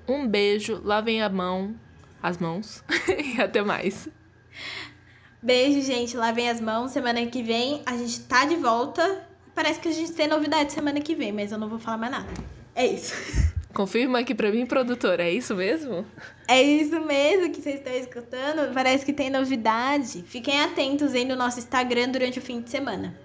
Um 0.08 0.28
beijo, 0.28 0.82
lavem 0.84 1.22
a 1.22 1.30
mão, 1.30 1.76
as 2.20 2.40
mãos 2.40 2.84
e 3.08 3.40
até 3.40 3.62
mais. 3.62 4.10
Beijo, 5.40 5.84
gente, 5.84 6.18
lavem 6.18 6.50
as 6.50 6.60
mãos. 6.60 6.90
Semana 6.90 7.24
que 7.28 7.44
vem 7.44 7.84
a 7.86 7.96
gente 7.96 8.22
tá 8.22 8.46
de 8.46 8.56
volta. 8.56 9.24
Parece 9.54 9.80
que 9.80 9.88
a 9.88 9.92
gente 9.92 10.14
tem 10.14 10.28
novidade 10.28 10.74
semana 10.74 11.00
que 11.00 11.14
vem, 11.14 11.32
mas 11.32 11.52
eu 11.52 11.60
não 11.60 11.70
vou 11.70 11.78
falar 11.78 11.98
mais 11.98 12.14
nada. 12.14 12.34
É 12.74 12.88
isso. 12.88 13.14
Confirma 13.72 14.18
aqui 14.18 14.34
pra 14.34 14.50
mim, 14.50 14.66
produtora, 14.66 15.26
é 15.26 15.32
isso 15.32 15.56
mesmo? 15.56 16.04
É 16.48 16.60
isso 16.60 17.00
mesmo 17.02 17.54
que 17.54 17.62
vocês 17.62 17.76
estão 17.76 17.94
escutando. 17.94 18.74
Parece 18.74 19.06
que 19.06 19.14
tem 19.14 19.30
novidade. 19.30 20.24
Fiquem 20.24 20.60
atentos 20.60 21.14
aí 21.14 21.24
no 21.24 21.36
nosso 21.36 21.60
Instagram 21.60 22.10
durante 22.10 22.40
o 22.40 22.42
fim 22.42 22.62
de 22.62 22.72
semana. 22.72 23.25